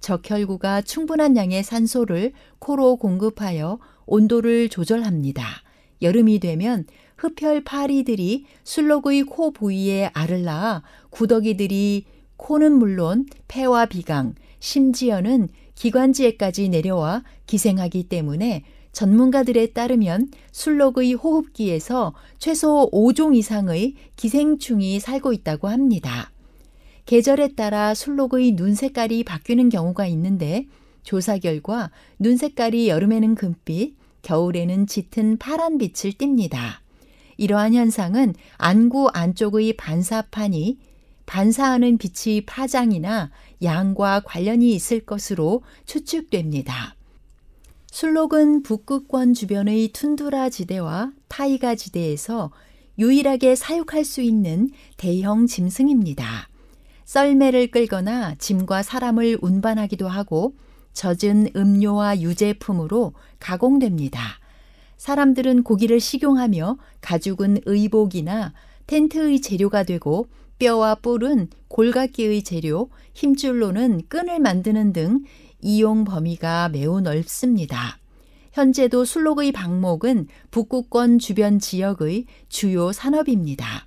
[0.00, 5.44] 적혈구가 충분한 양의 산소를 코로 공급하여 온도를 조절합니다.
[6.00, 6.86] 여름이 되면
[7.18, 12.06] 흡혈 파리들이 술록의 코 부위에 알을 낳아 구더기들이
[12.38, 23.36] 코는 물론 폐와 비강, 심지어는 기관지에까지 내려와 기생하기 때문에 전문가들에 따르면 술록의 호흡기에서 최소 5종
[23.36, 26.30] 이상의 기생충이 살고 있다고 합니다.
[27.06, 30.66] 계절에 따라 술록의 눈 색깔이 바뀌는 경우가 있는데
[31.02, 36.80] 조사 결과 눈 색깔이 여름에는 금빛, 겨울에는 짙은 파란 빛을 띱니다.
[37.36, 40.78] 이러한 현상은 안구 안쪽의 반사판이
[41.24, 43.30] 반사하는 빛의 파장이나
[43.62, 46.96] 양과 관련이 있을 것으로 추측됩니다.
[47.90, 52.52] 술록은 북극권 주변의 툰드라 지대와 타이가 지대에서
[52.98, 56.48] 유일하게 사육할 수 있는 대형 짐승입니다.
[57.04, 60.54] 썰매를 끌거나 짐과 사람을 운반하기도 하고
[60.92, 64.38] 젖은 음료와 유제품으로 가공됩니다.
[64.96, 68.52] 사람들은 고기를 식용하며 가죽은 의복이나
[68.86, 70.28] 텐트의 재료가 되고
[70.60, 75.22] 뼈와 뿔은 골각기의 재료, 힘줄로는 끈을 만드는 등
[75.62, 77.98] 이용 범위가 매우 넓습니다.
[78.52, 83.86] 현재도 순록의 방목은 북극권 주변 지역의 주요 산업입니다.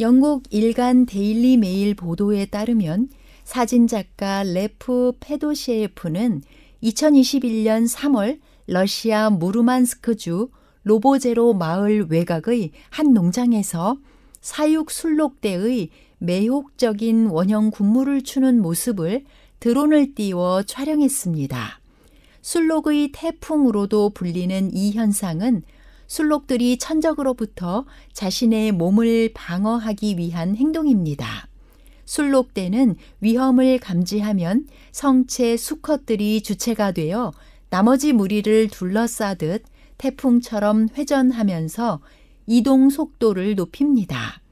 [0.00, 3.08] 영국 일간 데일리 메일 보도에 따르면
[3.44, 6.42] 사진작가 레프 페도시에프는
[6.82, 10.48] 2021년 3월 러시아 무르만스크주
[10.84, 13.98] 로보제로 마을 외곽의 한 농장에서
[14.40, 19.24] 사육 술록대의 매혹적인 원형 군무를 추는 모습을
[19.62, 21.80] 드론을 띄워 촬영했습니다.
[22.40, 25.62] 술록의 태풍으로도 불리는 이 현상은
[26.08, 31.46] 술록들이 천적으로부터 자신의 몸을 방어하기 위한 행동입니다.
[32.06, 37.32] 술록대는 위험을 감지하면 성체 수컷들이 주체가 되어
[37.70, 39.62] 나머지 무리를 둘러싸듯
[39.96, 42.00] 태풍처럼 회전하면서
[42.48, 44.42] 이동 속도를 높입니다.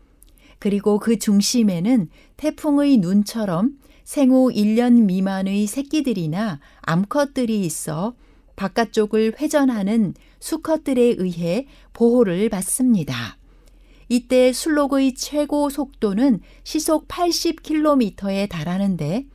[0.60, 8.16] 그리고 그 중심에는 태풍의 눈처럼 생후 1년 미만의 새끼들이나 암컷들이 있어
[8.56, 13.38] 바깥쪽을 회전하는 수컷들에 의해 보호를 받습니다.
[14.08, 19.26] 이때 술록의 최고 속도는 시속 80km에 달하는데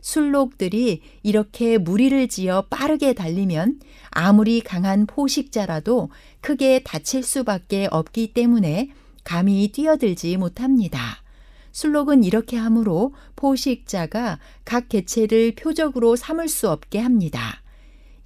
[0.00, 3.78] 술록들이 이렇게 무리를 지어 빠르게 달리면
[4.10, 8.90] 아무리 강한 포식자라도 크게 다칠 수밖에 없기 때문에
[9.22, 11.23] 감히 뛰어들지 못합니다.
[11.74, 17.62] 술록은 이렇게 하므로 포식자가 각 개체를 표적으로 삼을 수 없게 합니다.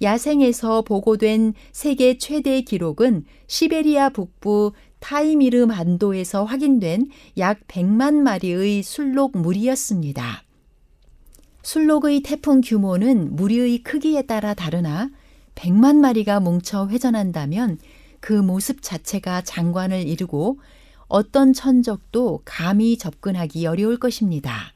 [0.01, 7.09] 야생에서 보고된 세계 최대 기록은 시베리아 북부 타이미르 만도에서 확인된
[7.39, 10.43] 약 100만 마리의 술록 무리였습니다.
[11.63, 15.09] 술록의 태풍 규모는 무리의 크기에 따라 다르나
[15.55, 17.79] 100만 마리가 뭉쳐 회전한다면
[18.19, 20.59] 그 모습 자체가 장관을 이루고
[21.09, 24.73] 어떤 천적도 감히 접근하기 어려울 것입니다.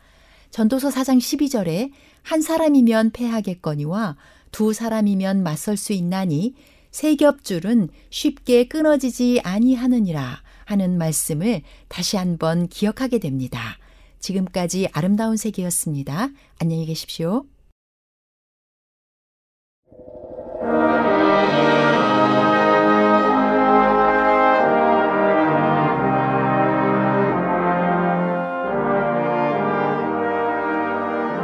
[0.50, 1.91] 전도서 4장 12절에
[2.24, 4.17] 한 사람이면 패하겠거니와
[4.52, 6.56] 두 사람이면 맞설 수 있나니
[6.91, 13.78] 세 겹줄은 쉽게 끊어지지 아니하느니라 하는 말씀을 다시 한번 기억하게 됩니다.
[14.19, 16.30] 지금까지 아름다운 세계였습니다.
[16.60, 17.46] 안녕히 계십시오.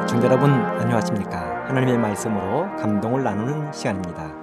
[0.10, 1.68] 청자 여러분 안녕하십니까?
[1.68, 4.36] 하나님의 말씀으로 감동을 나누는 시간입니다.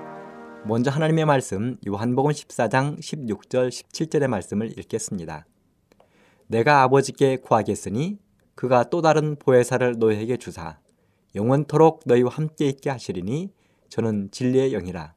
[0.64, 5.44] 먼저 하나님의 말씀 요한복음 14장 16절 17절의 말씀을 읽겠습니다.
[6.46, 8.20] 내가 아버지께 구하겠으니
[8.55, 10.79] 그가 또 다른 보혜사를 너희에게 주사
[11.35, 13.50] 영원토록 너희와 함께 있게 하시리니
[13.88, 15.14] 저는 진리의 영이라.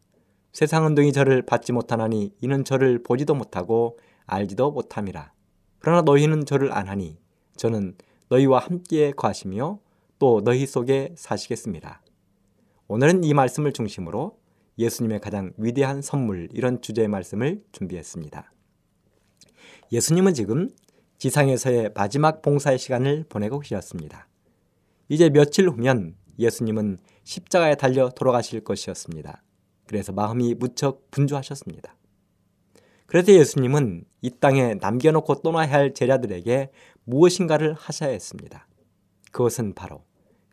[0.51, 5.31] 세상은 등이 저를 받지 못하나니 이는 저를 보지도 못하고 알지도 못함이라.
[5.77, 7.19] 그러나 너희는 저를 안하니
[7.55, 7.93] 저는
[8.29, 9.77] 너희와 함께 거하시며
[10.19, 12.01] 또 너희 속에 사시겠습니다.
[12.89, 14.37] 오늘은 이 말씀을 중심으로
[14.77, 18.51] 예수님의 가장 위대한 선물 이런 주제의 말씀을 준비했습니다.
[19.91, 20.69] 예수님은 지금
[21.17, 24.27] 지상에서의 마지막 봉사의 시간을 보내고 계셨습니다.
[25.07, 29.41] 이제 며칠 후면 예수님은 십자가에 달려 돌아가실 것이었습니다.
[29.87, 31.95] 그래서 마음이 무척 분주하셨습니다.
[33.05, 36.71] 그래서 예수님은 이 땅에 남겨놓고 떠나야 할 제자들에게
[37.05, 38.67] 무엇인가를 하셔야 했습니다.
[39.31, 40.03] 그것은 바로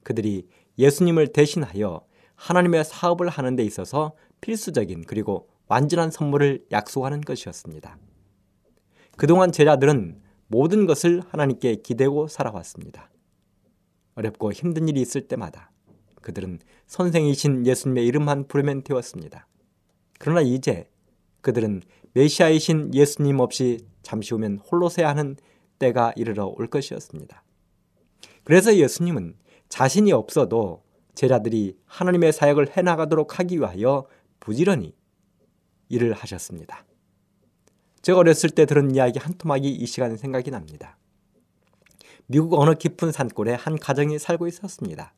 [0.06, 0.46] 그들이
[0.78, 7.98] 예수님을 대신하여 하나님의 사업을 하는 데 있어서 필수적인 그리고 완전한 선물을 약속하는 것이었습니다.
[9.16, 13.10] 그동안 제자들은 모든 것을 하나님께 기대고 살아왔습니다.
[14.14, 15.72] 어렵고 힘든 일이 있을 때마다
[16.22, 19.48] 그들은 선생이신 예수님의 이름만 부르면 되었습니다.
[20.20, 20.88] 그러나 이제
[21.40, 25.34] 그들은 메시아이신 예수님 없이 잠시 후면 홀로 서야 하는
[25.80, 27.42] 때가 이르러 올 것이었습니다.
[28.44, 29.34] 그래서 예수님은
[29.68, 30.82] 자신이 없어도
[31.14, 34.06] 제자들이 하나님의 사역을 해나가도록 하기 위하여
[34.38, 34.94] 부지런히
[35.88, 36.84] 일을 하셨습니다.
[38.02, 40.96] 제가 어렸을 때 들은 이야기 한 토막이 이 시간에 생각이 납니다.
[42.26, 45.12] 미국 어느 깊은 산골에 한 가정이 살고 있었습니다.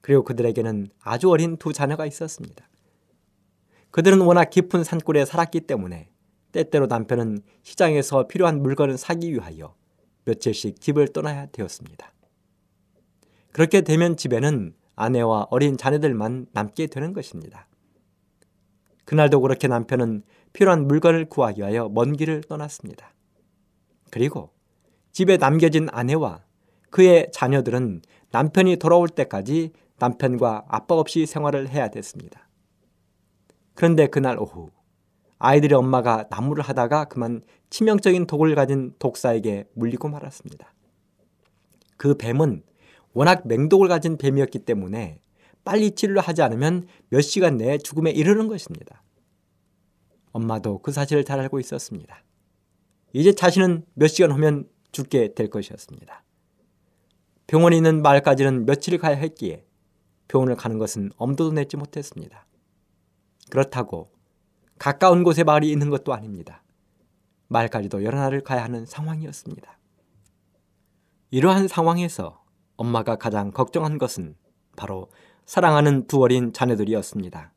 [0.00, 2.68] 그리고 그들에게는 아주 어린 두 자녀가 있었습니다.
[3.90, 6.08] 그들은 워낙 깊은 산골에 살았기 때문에
[6.52, 9.74] 때때로 남편은 시장에서 필요한 물건을 사기 위하여
[10.24, 12.13] 며칠씩 집을 떠나야 되었습니다.
[13.54, 17.68] 그렇게 되면 집에는 아내와 어린 자녀들만 남게 되는 것입니다.
[19.04, 23.14] 그날도 그렇게 남편은 필요한 물건을 구하기 위하여 먼 길을 떠났습니다.
[24.10, 24.50] 그리고
[25.12, 26.42] 집에 남겨진 아내와
[26.90, 32.48] 그의 자녀들은 남편이 돌아올 때까지 남편과 아빠 없이 생활을 해야 됐습니다.
[33.74, 34.72] 그런데 그날 오후
[35.38, 40.74] 아이들의 엄마가 나무를 하다가 그만 치명적인 독을 가진 독사에게 물리고 말았습니다.
[41.96, 42.64] 그 뱀은
[43.14, 45.20] 워낙 맹독을 가진 뱀이었기 때문에
[45.64, 49.02] 빨리 치료를 하지 않으면 몇 시간 내에 죽음에 이르는 것입니다.
[50.32, 52.22] 엄마도 그 사실을 잘 알고 있었습니다.
[53.12, 56.22] 이제 자신은 몇 시간 후면 죽게 될 것이었습니다.
[57.46, 59.64] 병원에 있는 마을까지는 며칠 가야 했기에
[60.28, 62.46] 병원을 가는 것은 엄두도 내지 못했습니다.
[63.50, 64.10] 그렇다고
[64.78, 66.64] 가까운 곳에 마을이 있는 것도 아닙니다.
[67.48, 69.78] 마을까지도 여러 날을 가야 하는 상황이었습니다.
[71.30, 72.43] 이러한 상황에서
[72.76, 74.36] 엄마가 가장 걱정한 것은
[74.76, 75.08] 바로
[75.46, 77.52] 사랑하는 두 어린 자녀들이었습니다.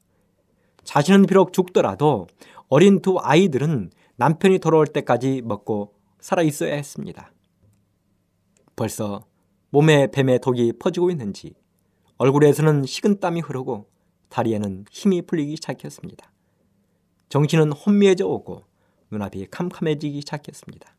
[0.83, 2.27] 자신은 비록 죽더라도
[2.69, 7.31] 어린 두 아이들은 남편이 돌아올 때까지 먹고 살아 있어야 했습니다.
[8.75, 9.25] 벌써
[9.69, 11.55] 몸에 뱀의 독이 퍼지고 있는지
[12.17, 13.89] 얼굴에서는 식은 땀이 흐르고
[14.29, 16.31] 다리에는 힘이 풀리기 시작했습니다.
[17.29, 18.63] 정신은 혼미해져 오고
[19.11, 20.95] 눈앞이 캄캄해지기 시작했습니다.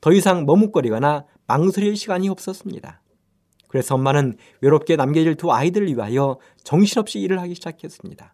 [0.00, 3.00] 더 이상 머뭇거리거나 망설일 시간이 없었습니다.
[3.74, 8.32] 그래서 엄마는 외롭게 남겨질 두 아이들을 위하여 정신없이 일을 하기 시작했습니다.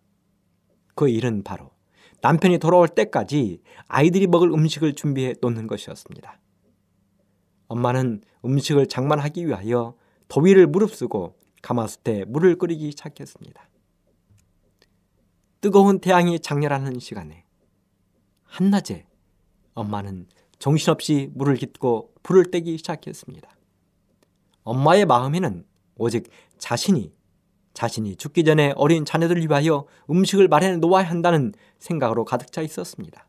[0.95, 1.71] 그 일은 바로
[2.21, 6.39] 남편이 돌아올 때까지 아이들이 먹을 음식을 준비해 놓는 것이었습니다.
[7.69, 9.95] 엄마는 음식을 장만하기 위하여
[10.29, 13.67] 더위를 무릅쓰고 가마솥에 물을 끓이기 시작했습니다.
[15.63, 17.47] 뜨거운 태양이 장렬하는 시간에
[18.45, 19.07] 한낮에
[19.73, 20.27] 엄마는
[20.59, 23.57] 정신없이 물을 깃고 불을 떼기 시작했습니다.
[24.71, 25.65] 엄마의 마음에는
[25.97, 27.13] 오직 자신이
[27.75, 33.27] 자신이 죽기 전에 어린 자녀들을 위하여 음식을 마련해 놓아야 한다는 생각으로 가득 차 있었습니다.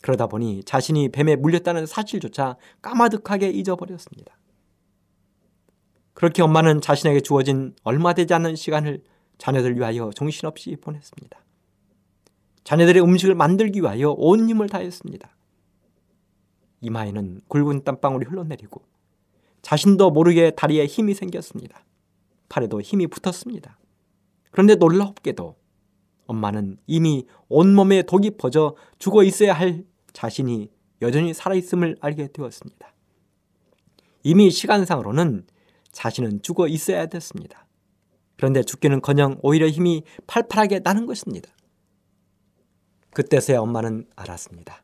[0.00, 4.38] 그러다 보니 자신이 뱀에 물렸다는 사실조차 까마득하게 잊어버렸습니다.
[6.14, 9.02] 그렇게 엄마는 자신에게 주어진 얼마 되지 않는 시간을
[9.38, 11.36] 자녀들 위하여 정신없이 보냈습니다.
[12.62, 15.28] 자녀들의 음식을 만들기 위하여 온 힘을 다했습니다.
[16.80, 18.91] 이마에는 굵은 땀방울이 흘러내리고
[19.62, 21.84] 자신도 모르게 다리에 힘이 생겼습니다.
[22.48, 23.78] 팔에도 힘이 붙었습니다.
[24.50, 25.56] 그런데 놀랍게도
[26.26, 32.92] 엄마는 이미 온몸에 독이 퍼져 죽어 있어야 할 자신이 여전히 살아있음을 알게 되었습니다.
[34.24, 35.46] 이미 시간상으로는
[35.90, 37.66] 자신은 죽어 있어야 됐습니다.
[38.36, 41.50] 그런데 죽기는 커녕 오히려 힘이 팔팔하게 나는 것입니다.
[43.14, 44.82] 그때서야 엄마는 알았습니다.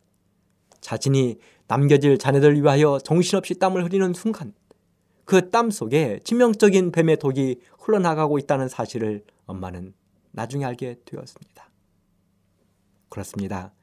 [0.80, 4.54] 자신이 남겨질 자녀들 위하여 정신없이 땀을 흘리는 순간
[5.28, 9.92] 그 땀 속에 치명적인 뱀의 독이 흘러나가고 있다는 사실을 엄마는
[10.30, 11.70] 나중에 알게 되었습니다.
[13.10, 13.74] 그렇습니다.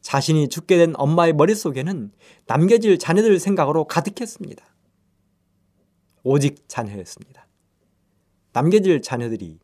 [0.00, 2.10] 자신이 죽게 된 엄마의 머릿속에는
[2.46, 4.64] 남겨질 자녀들 생각으로 가득했습니다.
[6.22, 7.48] 오직 자녀였습니다.
[8.54, 9.58] 남겨질 자녀들이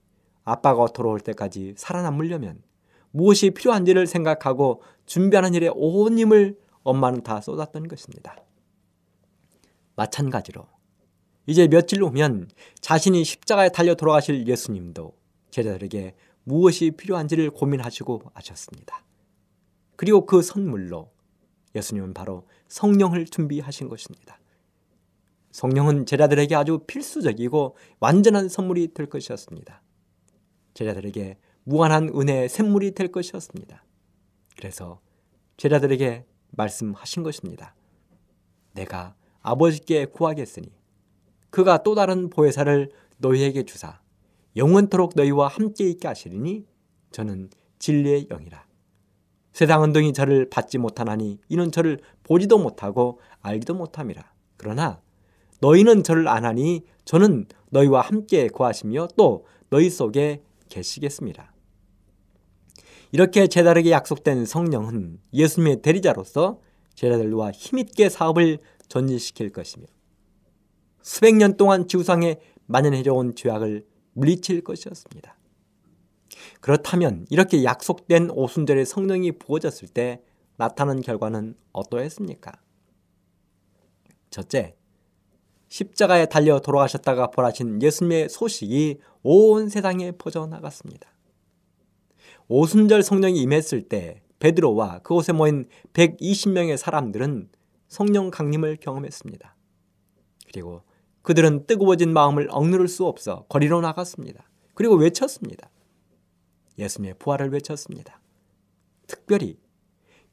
[0.44, 2.62] 아빠가 돌아올 때까지 살아남으려면
[3.12, 8.36] 무엇이 필요한지를 생각하고 준비하는 일에 온 힘을 엄마는 다 쏟았던 것입니다.
[9.96, 10.66] 마찬가지로
[11.46, 15.12] 이제 며칠 후면 자신이 십자가에 달려 돌아가실 예수님도
[15.50, 16.14] 제자들에게
[16.44, 19.04] 무엇이 필요한지를 고민하시고 하셨습니다.
[19.96, 21.10] 그리고 그 선물로
[21.74, 24.38] 예수님은 바로 성령을 준비하신 것입니다.
[25.52, 29.82] 성령은 제자들에게 아주 필수적이고 완전한 선물이 될 것이었습니다.
[30.74, 33.84] 제자들에게 무한한 은혜의 샘물이 될 것이었습니다.
[34.56, 35.00] 그래서
[35.56, 37.74] 제자들에게 말씀하신 것입니다.
[38.72, 40.79] 내가 아버지께 구하겠으니
[41.50, 44.00] 그가 또 다른 보혜사를 너희에게 주사
[44.56, 46.64] 영원토록 너희와 함께 있게 하시리니
[47.12, 48.66] 저는 진리의 영이라.
[49.52, 54.22] 세상은 등이 저를 받지 못하나니 이는 저를 보지도 못하고 알지도 못함이라.
[54.56, 55.00] 그러나
[55.60, 61.52] 너희는 저를 안하니 저는 너희와 함께 구하시며 또 너희 속에 계시겠습니다.
[63.12, 66.60] 이렇게 제자에게 약속된 성령은 예수님의 대리자로서
[66.94, 69.86] 제자들과 힘있게 사업을 전진시킬 것이며
[71.02, 75.36] 수백 년 동안 지구상에 만연해져 온 죄악을 물리칠 것이었습니다.
[76.60, 80.22] 그렇다면 이렇게 약속된 오순절의 성령이 부어졌을 때
[80.56, 82.52] 나타난 결과는 어떠했습니까?
[84.30, 84.76] 첫째,
[85.68, 91.08] 십자가에 달려 돌아가셨다가 벌하신 예수님의 소식이 온 세상에 퍼져나갔습니다.
[92.48, 97.50] 오순절 성령이 임했을 때 베드로와 그곳에 모인 120명의 사람들은
[97.88, 99.56] 성령 강림을 경험했습니다.
[100.48, 100.82] 그리고
[101.22, 104.44] 그들은 뜨거워진 마음을 억누를 수 없어 거리로 나갔습니다.
[104.74, 105.70] 그리고 외쳤습니다.
[106.78, 108.20] 예수님의 부활을 외쳤습니다.
[109.06, 109.58] 특별히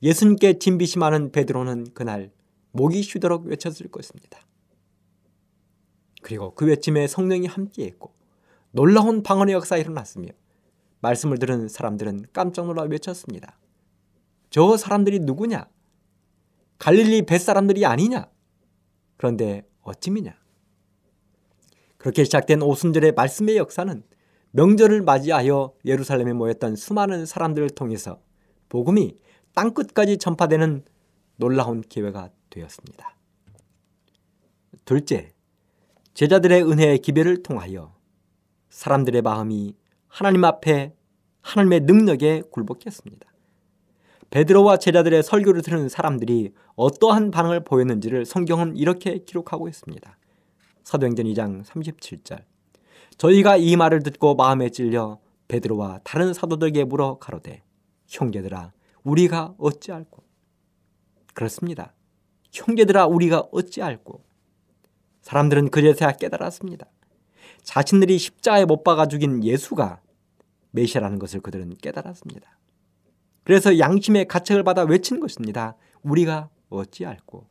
[0.02, 2.32] 예수님께 진비시 많은 베드로는 그날
[2.72, 4.40] 목이 쉬도록 외쳤을 것입니다.
[6.22, 8.14] 그리고 그 외침에 성령이 함께했고
[8.72, 10.30] 놀라운 방언의 역사가 일어났으며
[11.00, 13.58] 말씀을 들은 사람들은 깜짝 놀라 외쳤습니다.
[14.50, 15.68] 저 사람들이 누구냐?
[16.80, 18.30] 갈릴리 뱃사람들이 아니냐?
[19.18, 20.36] 그런데 어찌미냐?
[21.98, 24.04] 그렇게 시작된 오순절의 말씀의 역사는
[24.52, 28.20] 명절을 맞이하여 예루살렘에 모였던 수많은 사람들을 통해서
[28.70, 29.16] 복음이
[29.54, 30.84] 땅끝까지 전파되는
[31.38, 33.16] 놀라운 기회가 되었습니다.
[34.86, 35.34] 둘째,
[36.14, 37.94] 제자들의 은혜의 기별을 통하여
[38.70, 39.76] 사람들의 마음이
[40.08, 40.94] 하나님 앞에
[41.42, 43.28] 하나님의 능력에 굴복했습니다.
[44.30, 50.18] 베드로와 제자들의 설교를 들은 사람들이 어떠한 반응을 보였는지를 성경은 이렇게 기록하고 있습니다.
[50.88, 52.46] 사도행전 2장 37절.
[53.18, 55.20] 저희가 이 말을 듣고 마음에 찔려
[55.50, 57.62] 베드로와 다른 사도들에게 물어 가로되
[58.08, 58.72] 형제들아
[59.04, 60.24] 우리가 어찌할꼬
[61.34, 61.94] 그렇습니다.
[62.54, 64.24] 형제들아 우리가 어찌할꼬
[65.24, 66.90] 사람들은 그제서야 깨달았습니다.
[67.64, 70.00] 자신들이 십자가에 못 박아 죽인 예수가
[70.72, 72.58] 메시아라는 것을 그들은 깨달았습니다.
[73.44, 75.76] 그래서 양심의 가책을 받아 외친 것입니다.
[76.02, 77.46] 우리가 어찌할꼬.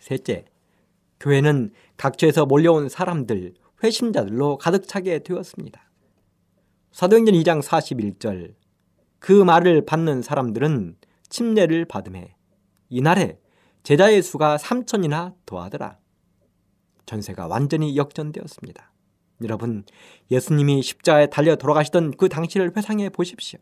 [0.00, 0.46] 셋째,
[1.20, 5.90] 교회는 각처에서 몰려온 사람들, 회심자들로 가득 차게 되었습니다.
[6.92, 8.54] 사도행전 2장 41절
[9.18, 10.96] 그 말을 받는 사람들은
[11.28, 12.36] 침례를 받음에
[12.88, 13.38] 이날에
[13.82, 15.98] 제자의 수가 3천이나 더하더라.
[17.06, 18.92] 전세가 완전히 역전되었습니다.
[19.42, 19.84] 여러분,
[20.30, 23.58] 예수님이 십자가에 달려 돌아가시던 그 당시를 회상해 보십시오.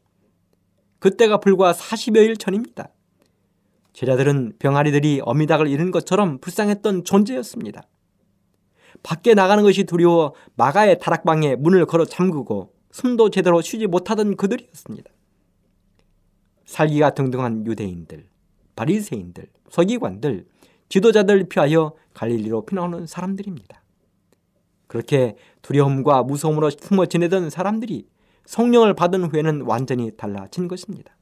[0.99, 2.91] 그때가 불과 40여일 전입니다.
[3.93, 7.83] 제자들은 병아리들이 어미닭을 잃은 것처럼 불쌍했던 존재였습니다.
[9.03, 15.11] 밖에 나가는 것이 두려워 마가의 다락방에 문을 걸어 잠그고 숨도 제대로 쉬지 못하던 그들이었습니다.
[16.65, 18.29] 살기가 등등한 유대인들,
[18.77, 20.47] 바리새인들, 서기관들,
[20.89, 23.83] 지도자들 피하여 갈릴리로 피나오는 사람들입니다.
[24.87, 28.07] 그렇게 두려움과 무서움으로 숨어 지내던 사람들이
[28.45, 31.17] 성령을 받은 후에는 완전히 달라진 것입니다.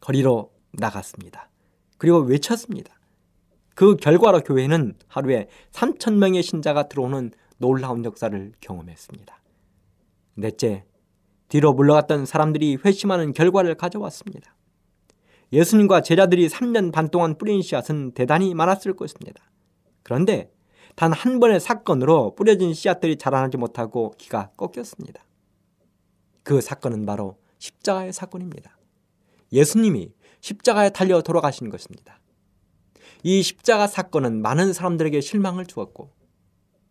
[0.00, 1.50] 거리로 나갔습니다.
[1.98, 2.94] 그리고 외쳤습니다.
[3.74, 9.42] 그 결과로 교회는 하루에 3천 명의 신자가 들어오는 놀라운 역사를 경험했습니다.
[10.34, 10.84] 넷째,
[11.48, 14.54] 뒤로 물러갔던 사람들이 회심하는 결과를 가져왔습니다.
[15.52, 19.50] 예수님과 제자들이 3년 반 동안 뿌린 씨앗은 대단히 많았을 것입니다.
[20.02, 20.50] 그런데
[20.96, 25.24] 단 한 번의 사건으로 뿌려진 씨앗들이 자라나지 못하고 기가 꺾였습니다.
[26.42, 28.76] 그 사건은 바로 십자가의 사건입니다.
[29.52, 30.12] 예수님이
[30.44, 32.20] 십자가에 달려 돌아가신 것입니다.
[33.22, 36.10] 이 십자가 사건은 많은 사람들에게 실망을 주었고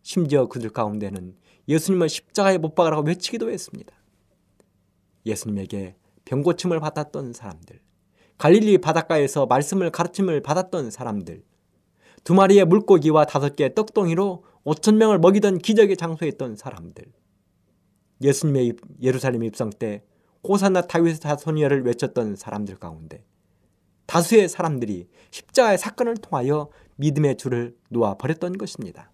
[0.02, 1.36] 심지어 그들 가운데는
[1.68, 3.94] 예수님을 십자가에 못 박으라고 외치기도 했습니다.
[5.24, 5.94] 예수님에게
[6.24, 7.78] 병고침을 받았던 사람들,
[8.38, 11.44] 갈릴리 바닷가에서 말씀을 가르침을 받았던 사람들,
[12.24, 17.04] 두 마리의 물고기와 다섯 개의 떡덩이로 오천 명을 먹이던 기적의 장소에 있던 사람들,
[18.20, 20.02] 예수님의 예루살렘 입성 때
[20.42, 23.24] 호산나 다윗의 자손이여를 외쳤던 사람들 가운데
[24.06, 29.10] 다수의 사람들이 십자가의 사건을 통하여 믿음의 줄을 놓아 버렸던 것입니다.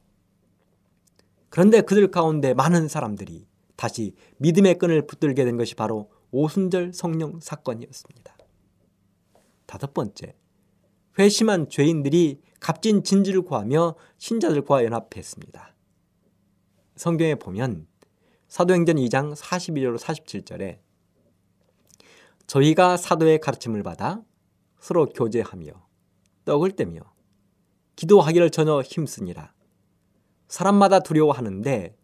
[1.49, 8.37] 그런데 그들 가운데 많은 사람들이 다시 믿음의 끈을 붙들게 된 것이 바로 오순절 성령 사건이었습니다.
[9.67, 10.35] 다섯 번째,
[11.19, 15.75] 회심한 죄인들이 값진 진지를 구하며 신자들과 연합했습니다.
[16.97, 17.87] 성경에 보면
[18.49, 20.81] 사도행전 2장 42절 47절에
[22.47, 24.23] 저희가 사도의 가르침을 받아
[24.81, 25.73] 서로 교제하며
[26.47, 27.01] 떡을 떼며
[27.97, 29.53] 기도하기를 전혀 힘쓰니라.
[30.49, 31.97] 사람마다 두려워하는데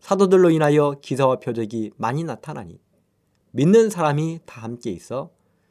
[0.00, 2.80] 사도들로 인하여 기사와 표적이 많이 나타나니
[3.52, 5.30] 믿는 사람이 다 함께 있어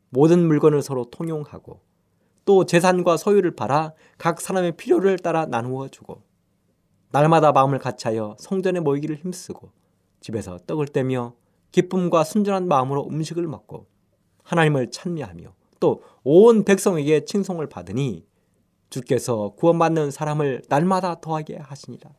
[0.10, 1.82] 모든 물건을 서로 통용하고
[2.46, 6.24] 또 재산과 소유를 팔아 각 사람의 필요를 따라 나누어 주고
[7.12, 9.72] 날마다 마음을 같이하여 성전에 모이기를 힘쓰고
[10.22, 11.36] 집에서 떡을 떼며
[11.72, 13.88] 기쁨과 순전한 마음으로 음식을 먹고
[14.44, 18.28] 하나님을 찬미하며 또 온 백성에게 칭송을 받으니
[18.90, 22.12] 주께서 구원받는 사람을 날마다 더하게 하시니라.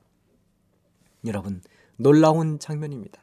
[1.27, 1.61] 여러분
[1.97, 3.21] 놀라운 장면입니다.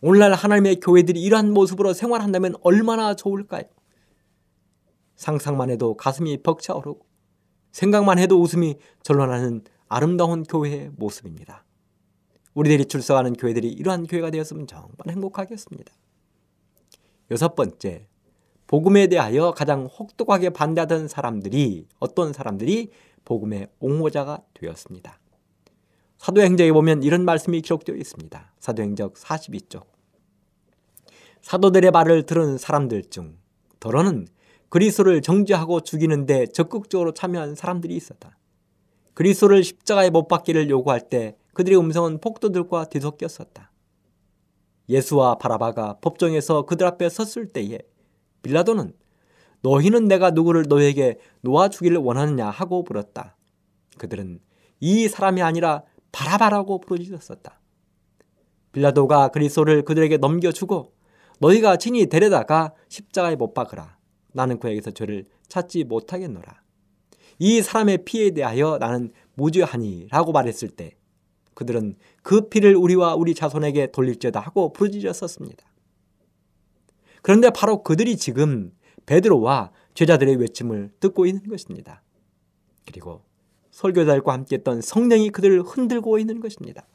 [0.00, 3.64] 오늘날 하나님의 교회들이 이러한 모습으로 생활한다면 얼마나 좋을까요?
[5.16, 7.04] 상상만 해도 가슴이 벅차오르고
[7.72, 11.64] 생각만 해도 웃음이 절로나는 아름다운 교회의 모습입니다.
[12.54, 15.92] 우리들이 출석하는 교회들이 이러한 교회가 되었으면 정말 행복하겠습니다.
[17.32, 18.06] 여섯 번째,
[18.66, 22.90] 복음에 대하여 가장 혹독하게 반대하던 사람들이 어떤 사람들이
[23.24, 25.18] 복음의 옹호자가 되었습니다.
[26.18, 28.52] 사도행적에 보면 이런 말씀이 기록되어 있습니다.
[28.58, 29.84] 사도행적 42쪽.
[31.42, 33.36] 사도들의 말을 들은 사람들 중
[33.78, 34.26] 더러는
[34.70, 38.38] 그리스도를 정죄하고 죽이는데 적극적으로 참여한 사람들이 있었다.
[39.12, 43.70] 그리스도를 십자가에 못 박기를 요구할 때 그들의 음성은 폭도들과 뒤섞였었다.
[44.88, 47.78] 예수와 바라바가 법정에서 그들 앞에 섰을 때에
[48.44, 48.92] 빌라도는
[49.62, 53.36] 너희는 내가 누구를 너에게 놓아 주기를 원하느냐 하고 물었다.
[53.98, 54.38] 그들은
[54.78, 55.82] 이 사람이 아니라
[56.12, 57.60] 바라바라고 부르짖었었다.
[58.72, 60.92] 빌라도가 그리스도를 그들에게 넘겨주고
[61.40, 63.96] 너희가 친히 데려다가 십자가에 못 박으라.
[64.32, 66.62] 나는 그에게서 죄를 찾지 못하겠노라.
[67.38, 70.96] 이 사람의 피에 대하여 나는 무죄하니라고 말했을 때
[71.54, 75.64] 그들은 그 피를 우리와 우리 자손에게 돌릴죄다 하고 부르짖었었습니다.
[77.24, 78.70] 그런데 바로 그들이 지금
[79.06, 82.02] 베드로와 제자들의 외침을 듣고 있는 것입니다.
[82.86, 83.24] 그리고
[83.70, 86.86] 설교자들과 함께 했던 성령이 그들을 흔들고 있는 것입니다.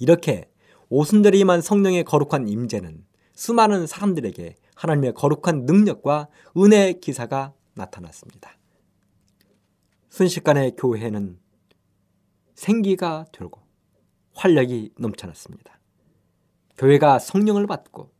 [0.00, 0.50] 이렇게
[0.88, 6.26] 오순절에 임한 성령의 거룩한 임재는 수많은 사람들에게 하나님의 거룩한 능력과
[6.56, 8.58] 은혜의 기사가 나타났습니다.
[10.08, 11.38] 순식간에 교회는
[12.56, 13.60] 생기가 돌고
[14.34, 15.78] 활력이 넘쳐났습니다.
[16.76, 18.17] 교회가 성령을 받고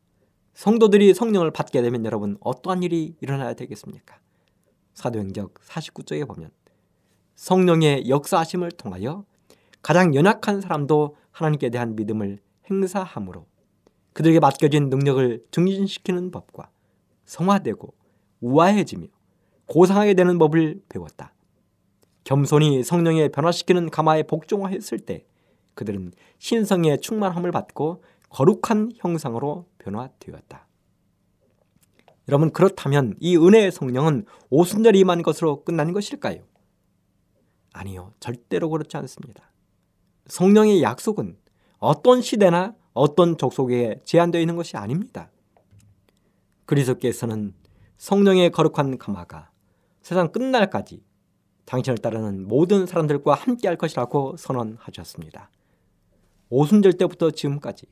[0.59, 4.19] 성도들이 성령을 받게 되면 여러분 어떠한 일이 일어나야 되겠습니까?
[4.93, 6.51] 사도행적 49쪽에 보면
[7.37, 9.25] 성령의 역사하심을 통하여
[9.83, 13.47] 가장 연약한 사람도 하나님께 대한 믿음을 행사함으로
[14.15, 16.71] 그들에게 맡겨진 능력을 증진시키는 법과
[17.25, 17.95] 성화되고
[18.41, 19.07] 우아해지며
[19.67, 21.35] 고상하게 되는 법을 배웠다.
[22.25, 25.25] 겸손히 성령에 변화시키는 가마에 복종하였을 때
[25.75, 30.67] 그들은 신성의 충만함을 받고 거룩한 형상으로 변화되었다.
[32.29, 36.43] 여러분 그렇다면 이 은혜의 성령은 오순절에 임한 것으로 끝난 것일까요?
[37.73, 38.13] 아니요.
[38.21, 39.51] 절대로 그렇지 않습니다.
[40.27, 41.39] 성령의 약속은
[41.79, 45.31] 어떤 시대나 어떤 족속에 제한되어 있는 것이 아닙니다.
[46.67, 47.55] 그리스도께서는
[47.97, 49.51] 성령의 거룩한 가마가
[50.03, 51.03] 세상 끝날까지
[51.65, 55.51] 당신을 따르는 모든 사람들과 함께 할 것이라고 선언하셨습니다.
[56.51, 57.87] 오순절 때부터 지금까지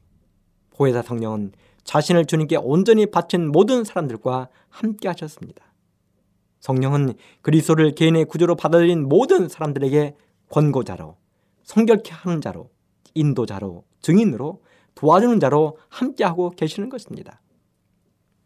[0.76, 1.52] 보혜사 성령은
[1.84, 5.64] 자신을 주님께 온전히 바친 모든 사람들과 함께 하셨습니다.
[6.60, 10.16] 성령은 그리스도를 개인의 구조로 받아들인 모든 사람들에게
[10.50, 11.16] 권고자로
[11.62, 12.70] 성결케 하는 자로
[13.14, 14.62] 인도자로 증인으로
[14.94, 17.40] 도와주는 자로 함께하고 계시는 것입니다.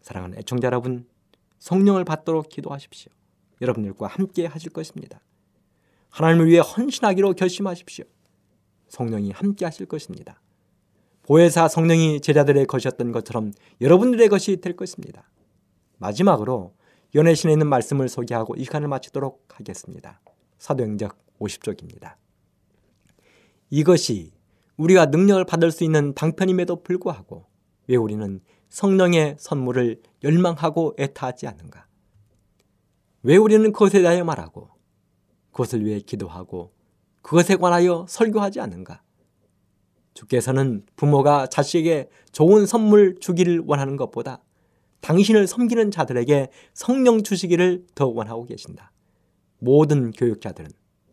[0.00, 1.06] 사랑하는 애청자 여러분,
[1.58, 3.12] 성령을 받도록 기도하십시오.
[3.60, 5.20] 여러분들과 함께 하실 것입니다.
[6.08, 8.04] 하나님을 위해 헌신하기로 결심하십시오.
[8.88, 10.40] 성령이 함께 하실 것입니다.
[11.30, 15.30] 보혜사 성령이 제자들의 것이었던 것처럼 여러분들의 것이 될 것입니다.
[15.98, 16.74] 마지막으로
[17.14, 20.20] 연애신에 있는 말씀을 소개하고 이 시간을 마치도록 하겠습니다.
[20.58, 22.16] 사도행적 50쪽입니다.
[23.70, 24.32] 이것이
[24.76, 27.46] 우리가 능력을 받을 수 있는 방편임에도 불구하고
[27.86, 31.86] 왜 우리는 성령의 선물을 열망하고 애타하지 않는가?
[33.22, 34.68] 왜 우리는 그것에 대하여 말하고
[35.52, 36.72] 그것을 위해 기도하고
[37.22, 39.04] 그것에 관하여 설교하지 않는가?
[40.20, 44.42] 주께서는 부모가 자식에게 좋은 선물 주기를 원하는 것보다
[45.00, 48.92] 당신을 섬기는 자들에게 성령 주시기를 더 원하고 계신다.
[49.58, 50.70] 모든 교육자들은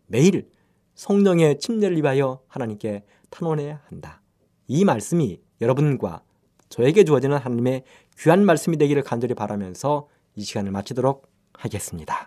[0.07, 0.49] 매일
[0.95, 4.21] 성령의 침례를 입하여 하나님께 탄원해야 한다.
[4.67, 6.23] 이 말씀이 여러분과
[6.67, 7.83] 저에게 주어지는 하나님의
[8.19, 12.26] 귀한 말씀이 되기를 간절히 바라면서 이 시간을 마치도록 하겠습니다.